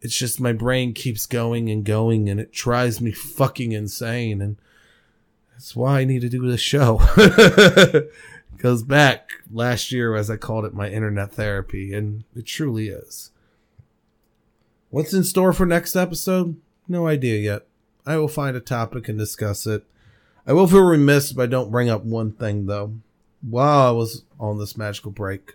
It's 0.00 0.16
just 0.16 0.40
my 0.40 0.52
brain 0.52 0.92
keeps 0.92 1.26
going 1.26 1.70
and 1.70 1.84
going, 1.84 2.28
and 2.28 2.38
it 2.38 2.52
drives 2.52 3.00
me 3.00 3.12
fucking 3.12 3.72
insane. 3.72 4.40
And 4.40 4.56
that's 5.52 5.74
why 5.74 6.00
I 6.00 6.04
need 6.04 6.20
to 6.20 6.28
do 6.28 6.46
this 6.46 6.60
show. 6.60 7.00
Goes 8.58 8.82
back 8.82 9.30
last 9.50 9.92
year, 9.92 10.14
as 10.14 10.30
I 10.30 10.36
called 10.36 10.64
it, 10.64 10.74
my 10.74 10.88
internet 10.88 11.32
therapy, 11.32 11.92
and 11.92 12.24
it 12.34 12.46
truly 12.46 12.88
is. 12.88 13.30
What's 14.90 15.12
in 15.12 15.24
store 15.24 15.52
for 15.52 15.66
next 15.66 15.96
episode? 15.96 16.56
No 16.88 17.06
idea 17.06 17.38
yet. 17.38 17.66
I 18.06 18.16
will 18.16 18.28
find 18.28 18.56
a 18.56 18.60
topic 18.60 19.08
and 19.08 19.18
discuss 19.18 19.66
it. 19.66 19.84
I 20.46 20.52
will 20.52 20.68
feel 20.68 20.82
remiss 20.82 21.32
if 21.32 21.38
I 21.38 21.46
don't 21.46 21.72
bring 21.72 21.90
up 21.90 22.04
one 22.04 22.32
thing, 22.32 22.66
though. 22.66 22.94
While 23.42 23.88
I 23.88 23.90
was 23.90 24.24
on 24.38 24.58
this 24.58 24.76
magical 24.76 25.10
break, 25.10 25.54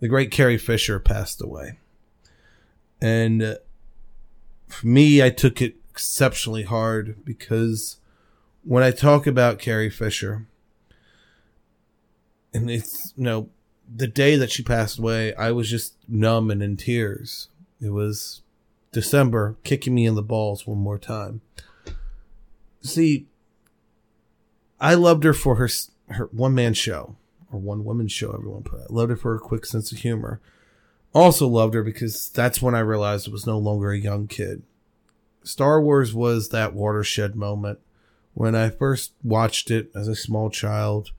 the 0.00 0.08
great 0.08 0.30
Carrie 0.30 0.58
Fisher 0.58 0.98
passed 0.98 1.42
away. 1.42 1.78
And 3.00 3.42
uh, 3.42 3.54
for 4.68 4.86
me, 4.86 5.22
I 5.22 5.30
took 5.30 5.60
it 5.60 5.76
exceptionally 5.90 6.64
hard 6.64 7.24
because 7.24 7.98
when 8.64 8.82
I 8.82 8.90
talk 8.90 9.26
about 9.26 9.58
Carrie 9.58 9.90
Fisher, 9.90 10.46
and 12.52 12.70
it's, 12.70 13.12
you 13.16 13.24
know, 13.24 13.50
the 13.94 14.06
day 14.06 14.36
that 14.36 14.50
she 14.50 14.62
passed 14.62 14.98
away, 14.98 15.34
I 15.34 15.52
was 15.52 15.70
just 15.70 15.94
numb 16.08 16.50
and 16.50 16.62
in 16.62 16.76
tears. 16.76 17.48
It 17.80 17.90
was 17.90 18.42
December 18.92 19.56
kicking 19.62 19.94
me 19.94 20.06
in 20.06 20.14
the 20.14 20.22
balls 20.22 20.66
one 20.66 20.78
more 20.78 20.98
time. 20.98 21.42
See, 22.80 23.26
I 24.80 24.94
loved 24.94 25.24
her 25.24 25.32
for 25.32 25.56
her 25.56 25.68
her 26.08 26.26
one 26.26 26.54
man 26.54 26.74
show 26.74 27.16
or 27.50 27.58
one 27.58 27.84
woman 27.84 28.08
show. 28.08 28.32
Everyone 28.32 28.62
put. 28.62 28.80
It. 28.80 28.86
I 28.90 28.94
loved 28.94 29.10
her 29.10 29.16
for 29.16 29.32
her 29.32 29.38
quick 29.38 29.66
sense 29.66 29.92
of 29.92 29.98
humor. 29.98 30.40
Also 31.16 31.48
loved 31.48 31.72
her 31.72 31.82
because 31.82 32.28
that's 32.28 32.60
when 32.60 32.74
I 32.74 32.80
realized 32.80 33.26
it 33.26 33.32
was 33.32 33.46
no 33.46 33.56
longer 33.56 33.90
a 33.90 33.98
young 33.98 34.26
kid. 34.26 34.62
Star 35.42 35.80
Wars 35.80 36.12
was 36.12 36.50
that 36.50 36.74
watershed 36.74 37.34
moment 37.34 37.78
when 38.34 38.54
I 38.54 38.68
first 38.68 39.14
watched 39.24 39.70
it 39.70 39.90
as 39.94 40.08
a 40.08 40.14
small 40.14 40.50
child. 40.50 41.12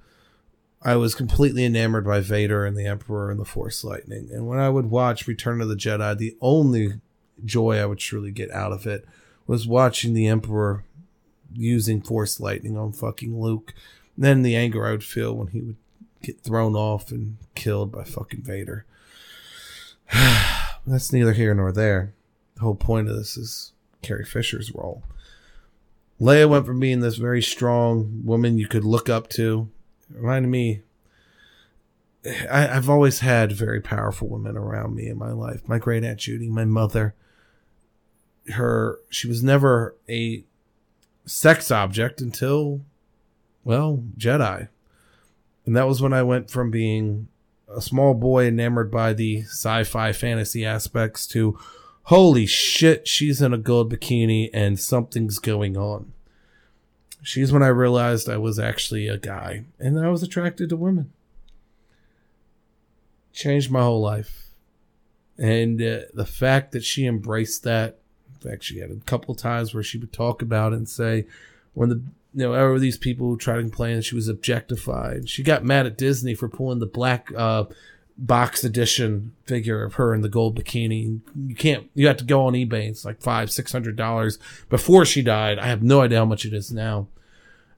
I 0.83 0.97
was 0.97 1.15
completely 1.15 1.65
enamored 1.65 2.05
by 2.05 2.19
Vader 2.19 2.63
and 2.63 2.77
the 2.77 2.85
Emperor 2.85 3.31
and 3.31 3.39
the 3.39 3.43
Force 3.43 3.83
Lightning. 3.83 4.29
And 4.31 4.45
when 4.45 4.59
I 4.59 4.69
would 4.69 4.91
watch 4.91 5.27
Return 5.27 5.61
of 5.61 5.67
the 5.67 5.75
Jedi, 5.75 6.15
the 6.15 6.37
only 6.41 7.01
joy 7.43 7.79
I 7.79 7.87
would 7.87 7.97
truly 7.97 8.29
get 8.29 8.51
out 8.51 8.71
of 8.71 8.85
it 8.85 9.03
was 9.47 9.65
watching 9.65 10.13
the 10.13 10.27
Emperor 10.27 10.83
using 11.51 12.01
Force 12.01 12.39
Lightning 12.39 12.77
on 12.77 12.91
fucking 12.91 13.41
Luke. 13.41 13.73
And 14.15 14.25
then 14.25 14.43
the 14.43 14.55
anger 14.55 14.85
I 14.85 14.91
would 14.91 15.03
feel 15.03 15.33
when 15.33 15.47
he 15.47 15.61
would 15.61 15.77
get 16.21 16.41
thrown 16.41 16.75
off 16.75 17.09
and 17.09 17.37
killed 17.55 17.91
by 17.91 18.03
fucking 18.03 18.43
Vader. 18.43 18.85
That's 20.87 21.11
neither 21.11 21.33
here 21.33 21.53
nor 21.53 21.71
there. 21.71 22.13
The 22.55 22.61
whole 22.61 22.75
point 22.75 23.09
of 23.09 23.15
this 23.15 23.37
is 23.37 23.73
Carrie 24.01 24.25
Fisher's 24.25 24.73
role. 24.73 25.03
Leia 26.19 26.49
went 26.49 26.65
from 26.65 26.79
being 26.79 27.01
this 27.01 27.17
very 27.17 27.41
strong 27.41 28.21
woman 28.25 28.57
you 28.57 28.67
could 28.67 28.83
look 28.83 29.09
up 29.09 29.29
to. 29.29 29.69
It 30.09 30.17
reminded 30.17 30.49
me, 30.49 30.81
I, 32.49 32.75
I've 32.75 32.89
always 32.89 33.19
had 33.19 33.51
very 33.51 33.81
powerful 33.81 34.27
women 34.27 34.57
around 34.57 34.95
me 34.95 35.07
in 35.07 35.17
my 35.17 35.31
life. 35.31 35.67
My 35.67 35.77
great 35.77 36.03
aunt 36.03 36.19
Judy, 36.19 36.49
my 36.49 36.65
mother. 36.65 37.13
Her, 38.53 38.99
she 39.09 39.27
was 39.27 39.43
never 39.43 39.95
a 40.09 40.43
sex 41.25 41.69
object 41.69 42.21
until, 42.21 42.81
well, 43.63 44.03
Jedi. 44.17 44.69
And 45.65 45.75
that 45.75 45.87
was 45.87 46.01
when 46.01 46.13
I 46.13 46.23
went 46.23 46.49
from 46.49 46.71
being 46.71 47.27
a 47.73 47.81
small 47.81 48.13
boy 48.13 48.47
enamored 48.47 48.91
by 48.91 49.13
the 49.13 49.41
sci 49.41 49.83
fi 49.83 50.11
fantasy 50.11 50.65
aspects 50.65 51.27
to 51.27 51.57
holy 52.03 52.45
shit, 52.45 53.07
she's 53.07 53.41
in 53.41 53.53
a 53.53 53.57
gold 53.57 53.91
bikini 53.91 54.49
and 54.53 54.79
something's 54.79 55.39
going 55.39 55.75
on. 55.75 56.13
She's 57.21 57.51
when 57.51 57.63
I 57.63 57.67
realized 57.67 58.29
I 58.29 58.37
was 58.37 58.57
actually 58.57 59.07
a 59.07 59.17
guy 59.17 59.65
and 59.79 59.99
I 59.99 60.09
was 60.09 60.23
attracted 60.23 60.69
to 60.69 60.77
women. 60.77 61.11
Changed 63.33 63.69
my 63.69 63.81
whole 63.81 64.01
life. 64.01 64.47
And 65.37 65.81
uh, 65.81 65.99
the 66.13 66.25
fact 66.25 66.71
that 66.71 66.83
she 66.83 67.05
embraced 67.05 67.63
that, 67.63 67.99
in 68.33 68.49
fact, 68.49 68.63
she 68.63 68.79
had 68.79 68.89
a 68.89 68.95
couple 69.05 69.35
times 69.35 69.73
where 69.73 69.83
she 69.83 69.97
would 69.97 70.13
talk 70.13 70.41
about 70.41 70.73
it 70.73 70.77
and 70.77 70.89
say, 70.89 71.27
when 71.73 71.89
the 71.89 72.01
you 72.37 72.43
know, 72.43 72.53
ever 72.53 72.77
these 72.77 72.99
people 72.99 73.27
who 73.27 73.35
try 73.35 73.55
to 73.55 73.63
complain 73.63 73.95
that 73.95 74.03
she 74.03 74.13
was 74.13 74.27
objectified. 74.27 75.27
She 75.27 75.41
got 75.41 75.65
mad 75.65 75.87
at 75.87 75.97
Disney 75.97 76.35
for 76.35 76.47
pulling 76.47 76.77
the 76.77 76.85
black 76.85 77.31
uh, 77.35 77.63
box 78.15 78.63
edition 78.63 79.33
figure 79.47 79.83
of 79.83 79.95
her 79.95 80.13
in 80.13 80.21
the 80.21 80.29
gold 80.29 80.55
bikini. 80.55 81.19
You 81.35 81.55
can't. 81.55 81.89
You 81.95 82.05
have 82.05 82.17
to 82.17 82.23
go 82.23 82.45
on 82.45 82.53
eBay. 82.53 82.89
It's 82.89 83.03
like 83.03 83.23
five, 83.23 83.49
six 83.49 83.71
hundred 83.71 83.95
dollars. 83.95 84.37
Before 84.69 85.03
she 85.03 85.23
died, 85.23 85.57
I 85.57 85.65
have 85.65 85.81
no 85.81 86.01
idea 86.01 86.19
how 86.19 86.25
much 86.25 86.45
it 86.45 86.53
is 86.53 86.71
now. 86.71 87.07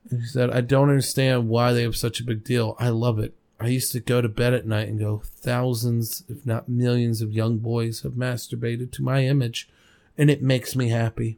And 0.10 0.22
she 0.24 0.28
said, 0.28 0.50
"I 0.50 0.60
don't 0.60 0.90
understand 0.90 1.48
why 1.48 1.72
they 1.72 1.84
have 1.84 1.96
such 1.96 2.20
a 2.20 2.26
big 2.26 2.44
deal. 2.44 2.76
I 2.80 2.90
love 2.90 3.18
it. 3.18 3.34
I 3.62 3.68
used 3.68 3.94
to 3.94 4.02
go 4.02 4.20
to 4.20 4.28
bed 4.28 4.54
at 4.54 4.68
night 4.68 4.90
and 4.90 5.00
go, 5.00 5.22
thousands, 5.26 6.26
if 6.28 6.46
not 6.46 6.68
millions, 6.68 7.22
of 7.22 7.32
young 7.32 7.60
boys 7.60 8.02
have 8.02 8.14
masturbated 8.14 8.92
to 8.92 9.04
my 9.04 9.26
image, 9.26 9.70
and 10.18 10.30
it 10.30 10.44
makes 10.44 10.76
me 10.76 10.90
happy." 10.90 11.38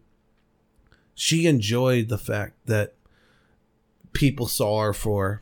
She 1.14 1.46
enjoyed 1.46 2.10
the 2.10 2.18
fact 2.18 2.66
that 2.66 2.96
people 4.13 4.47
saw 4.47 4.82
her 4.82 4.93
for 4.93 5.41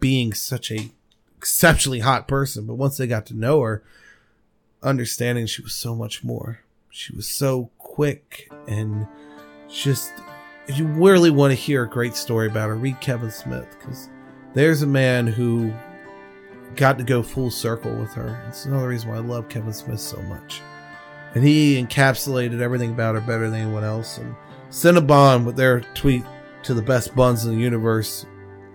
being 0.00 0.32
such 0.32 0.70
a 0.70 0.90
exceptionally 1.36 2.00
hot 2.00 2.28
person, 2.28 2.66
but 2.66 2.74
once 2.74 2.96
they 2.96 3.06
got 3.06 3.26
to 3.26 3.34
know 3.34 3.60
her, 3.60 3.82
understanding 4.82 5.46
she 5.46 5.62
was 5.62 5.74
so 5.74 5.94
much 5.94 6.24
more. 6.24 6.60
She 6.90 7.14
was 7.14 7.28
so 7.28 7.70
quick 7.78 8.50
and 8.66 9.06
just 9.68 10.12
if 10.66 10.78
you 10.78 10.86
really 10.86 11.30
want 11.30 11.50
to 11.50 11.54
hear 11.54 11.84
a 11.84 11.88
great 11.88 12.14
story 12.14 12.46
about 12.46 12.68
her, 12.68 12.74
read 12.76 13.00
Kevin 13.00 13.30
Smith 13.30 13.66
because 13.78 14.08
there's 14.54 14.82
a 14.82 14.86
man 14.86 15.26
who 15.26 15.72
got 16.76 16.98
to 16.98 17.04
go 17.04 17.22
full 17.22 17.50
circle 17.50 17.94
with 17.96 18.12
her. 18.12 18.44
It's 18.48 18.66
another 18.66 18.88
reason 18.88 19.08
why 19.08 19.16
I 19.16 19.20
love 19.20 19.48
Kevin 19.48 19.72
Smith 19.72 20.00
so 20.00 20.20
much. 20.22 20.60
And 21.34 21.44
he 21.44 21.82
encapsulated 21.82 22.60
everything 22.60 22.90
about 22.90 23.14
her 23.14 23.20
better 23.20 23.48
than 23.48 23.60
anyone 23.60 23.84
else. 23.84 24.18
And 24.18 24.34
Cinnabon 24.70 25.44
with 25.44 25.56
their 25.56 25.80
tweet 25.94 26.24
to 26.68 26.74
the 26.74 26.82
best 26.82 27.16
buns 27.16 27.46
in 27.46 27.54
the 27.54 27.60
universe. 27.60 28.26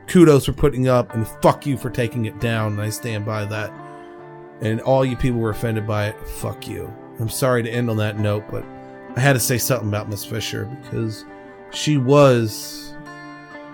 Kudos 0.07 0.45
for 0.45 0.53
putting 0.53 0.87
up 0.87 1.13
and 1.13 1.27
fuck 1.43 1.67
you 1.67 1.77
for 1.77 1.91
taking 1.91 2.25
it 2.25 2.39
down. 2.39 2.73
And 2.73 2.81
I 2.81 2.89
stand 2.89 3.23
by 3.23 3.45
that. 3.45 3.71
And 4.61 4.81
all 4.81 5.05
you 5.05 5.15
people 5.15 5.39
were 5.39 5.51
offended 5.51 5.85
by 5.85 6.07
it, 6.07 6.27
fuck 6.27 6.67
you. 6.67 6.91
I'm 7.19 7.29
sorry 7.29 7.61
to 7.61 7.69
end 7.69 7.91
on 7.91 7.97
that 7.97 8.17
note, 8.17 8.45
but 8.49 8.65
I 9.15 9.19
had 9.19 9.33
to 9.33 9.39
say 9.39 9.59
something 9.59 9.89
about 9.89 10.09
Miss 10.09 10.25
Fisher 10.25 10.65
because 10.81 11.23
she 11.71 11.97
was 11.97 12.95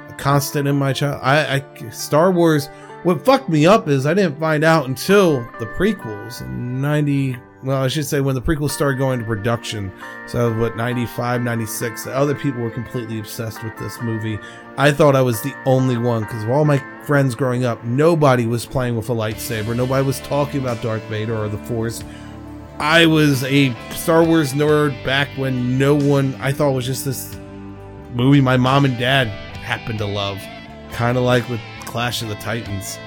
a 0.10 0.14
constant 0.18 0.68
in 0.68 0.76
my 0.76 0.92
child. 0.92 1.22
I, 1.24 1.64
I 1.64 1.90
Star 1.90 2.30
Wars. 2.30 2.68
What 3.04 3.24
fucked 3.24 3.48
me 3.48 3.66
up 3.66 3.88
is 3.88 4.06
I 4.06 4.14
didn't 4.14 4.38
find 4.38 4.66
out 4.66 4.86
until 4.86 5.40
the 5.60 5.66
prequels 5.78 6.42
in 6.42 6.82
90 6.82 7.38
well, 7.64 7.84
I 7.84 7.90
should 7.90 8.06
say 8.06 8.22
when 8.22 8.36
the 8.36 8.42
prequels 8.42 8.72
started 8.72 8.98
going 8.98 9.20
to 9.20 9.26
production. 9.26 9.92
So, 10.28 10.58
what, 10.58 10.78
95, 10.78 11.42
96, 11.42 12.08
other 12.08 12.34
people 12.34 12.62
were 12.62 12.70
completely 12.70 13.20
obsessed 13.20 13.64
with 13.64 13.78
this 13.78 14.02
movie. 14.02 14.40
I 14.78 14.92
thought 14.92 15.16
I 15.16 15.22
was 15.22 15.42
the 15.42 15.54
only 15.66 15.98
one 15.98 16.24
because 16.24 16.44
of 16.44 16.50
all 16.50 16.64
my 16.64 16.78
friends 17.04 17.36
growing 17.36 17.66
up, 17.66 17.84
nobody 17.84 18.46
was 18.46 18.66
playing 18.66 18.96
with 18.96 19.10
a 19.10 19.14
lightsaber. 19.14 19.76
Nobody 19.76 20.06
was 20.06 20.20
talking 20.22 20.62
about 20.62 20.82
Darth 20.82 21.04
Vader 21.06 21.36
or 21.36 21.50
the 21.50 21.58
Force. 21.58 22.04
I 22.78 23.06
was 23.08 23.44
a 23.44 23.76
Star 23.92 24.24
Wars 24.24 24.54
nerd 24.54 25.04
back 25.04 25.28
when 25.38 25.78
no 25.78 25.96
one, 25.96 26.36
I 26.36 26.54
thought 26.54 26.72
was 26.72 26.86
just 26.86 27.04
this 27.04 27.36
movie 28.14 28.42
my 28.42 28.56
mom 28.56 28.86
and 28.86 28.98
dad 28.98 29.28
happened 29.28 30.00
to 30.00 30.06
love. 30.06 30.40
Kind 30.92 31.18
of 31.18 31.24
like 31.24 31.48
with 31.50 31.60
Clash 31.82 32.22
of 32.22 32.30
the 32.30 32.36
Titans. 32.36 32.98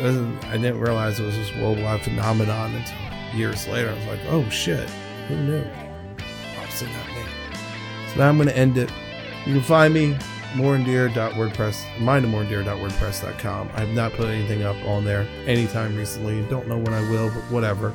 I 0.00 0.56
didn't 0.56 0.80
realize 0.80 1.20
it 1.20 1.24
was 1.24 1.36
this 1.36 1.54
worldwide 1.56 2.02
phenomenon 2.02 2.74
until 2.74 3.36
years 3.36 3.66
later. 3.68 3.90
I 3.90 3.94
was 3.94 4.06
like, 4.06 4.20
oh 4.28 4.48
shit, 4.48 4.88
who 5.28 5.36
knew? 5.36 5.64
Obviously 6.58 6.88
not 6.88 7.06
me. 7.08 7.24
So 8.08 8.16
now 8.18 8.28
I'm 8.28 8.36
going 8.36 8.48
to 8.48 8.56
end 8.56 8.76
it. 8.76 8.90
You 9.46 9.54
can 9.54 9.62
find 9.62 9.94
me 9.94 10.16
moreanddear.wordpress, 10.54 11.84
mindofmoreanddear.wordpress.com. 11.98 13.70
I 13.74 13.80
have 13.80 13.88
not 13.90 14.12
put 14.12 14.28
anything 14.28 14.62
up 14.62 14.76
on 14.86 15.04
there 15.04 15.26
anytime 15.46 15.96
recently. 15.96 16.42
Don't 16.48 16.68
know 16.68 16.78
when 16.78 16.92
I 16.92 17.00
will, 17.10 17.28
but 17.28 17.42
whatever. 17.50 17.94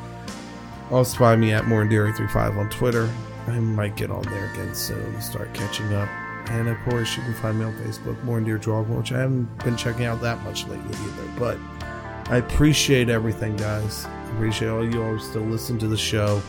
Also 0.92 1.18
find 1.18 1.40
me 1.40 1.54
at 1.54 1.64
moreanddear35 1.64 2.58
on 2.58 2.70
Twitter. 2.70 3.10
I 3.48 3.60
might 3.60 3.96
get 3.96 4.12
on 4.12 4.24
there 4.24 4.52
again 4.52 4.76
soon 4.76 5.22
start 5.22 5.54
catching 5.54 5.94
up. 5.94 6.10
And 6.50 6.68
of 6.68 6.78
course, 6.80 7.16
you 7.16 7.24
can 7.24 7.34
find 7.36 7.60
me 7.60 7.66
on 7.66 7.74
Facebook, 7.76 8.22
More 8.24 8.40
and 8.40 8.48
which 8.48 9.12
I 9.12 9.20
haven't 9.20 9.64
been 9.64 9.78
checking 9.78 10.06
out 10.06 10.20
that 10.22 10.42
much 10.44 10.68
lately 10.68 10.98
either. 10.98 11.32
But 11.38 11.58
I 12.30 12.38
appreciate 12.38 13.10
everything, 13.10 13.56
guys. 13.56 14.06
I 14.06 14.32
appreciate 14.34 14.70
all 14.70 14.86
you 14.86 15.04
all 15.04 15.18
still 15.20 15.42
listen 15.42 15.80
to 15.80 15.88
the 15.88 15.98
show. 15.98 16.42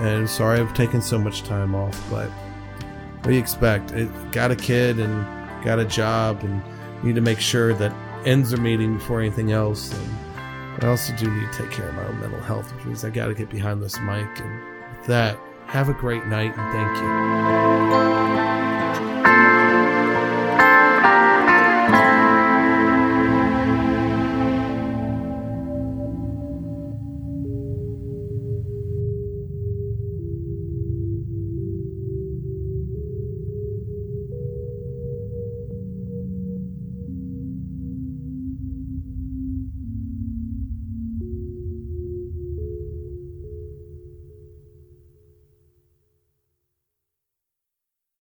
And 0.00 0.28
sorry 0.28 0.60
I've 0.60 0.74
taken 0.74 1.02
so 1.02 1.18
much 1.18 1.42
time 1.42 1.74
off, 1.74 2.02
but 2.10 2.30
what 2.30 3.24
do 3.24 3.32
you 3.34 3.40
expect? 3.40 3.92
Got 4.32 4.50
a 4.50 4.56
kid 4.56 4.98
and 4.98 5.26
got 5.64 5.78
a 5.78 5.84
job, 5.84 6.42
and 6.44 6.62
need 7.02 7.14
to 7.16 7.20
make 7.20 7.40
sure 7.40 7.74
that 7.74 7.92
ends 8.24 8.52
are 8.52 8.60
meeting 8.60 8.94
before 8.94 9.20
anything 9.20 9.52
else. 9.52 9.92
And 9.92 10.84
I 10.84 10.88
also 10.88 11.14
do 11.16 11.30
need 11.30 11.52
to 11.52 11.58
take 11.58 11.70
care 11.72 11.88
of 11.88 11.94
my 11.94 12.06
own 12.06 12.20
mental 12.20 12.40
health, 12.40 12.72
which 12.74 12.84
means 12.84 13.04
I 13.04 13.10
got 13.10 13.26
to 13.26 13.34
get 13.34 13.50
behind 13.50 13.82
this 13.82 13.98
mic. 13.98 14.28
And 14.40 14.62
with 14.96 15.06
that, 15.08 15.38
have 15.66 15.88
a 15.88 15.94
great 15.94 16.26
night 16.26 16.56
and 16.56 16.72
thank 16.72 16.96
you. 16.96 17.08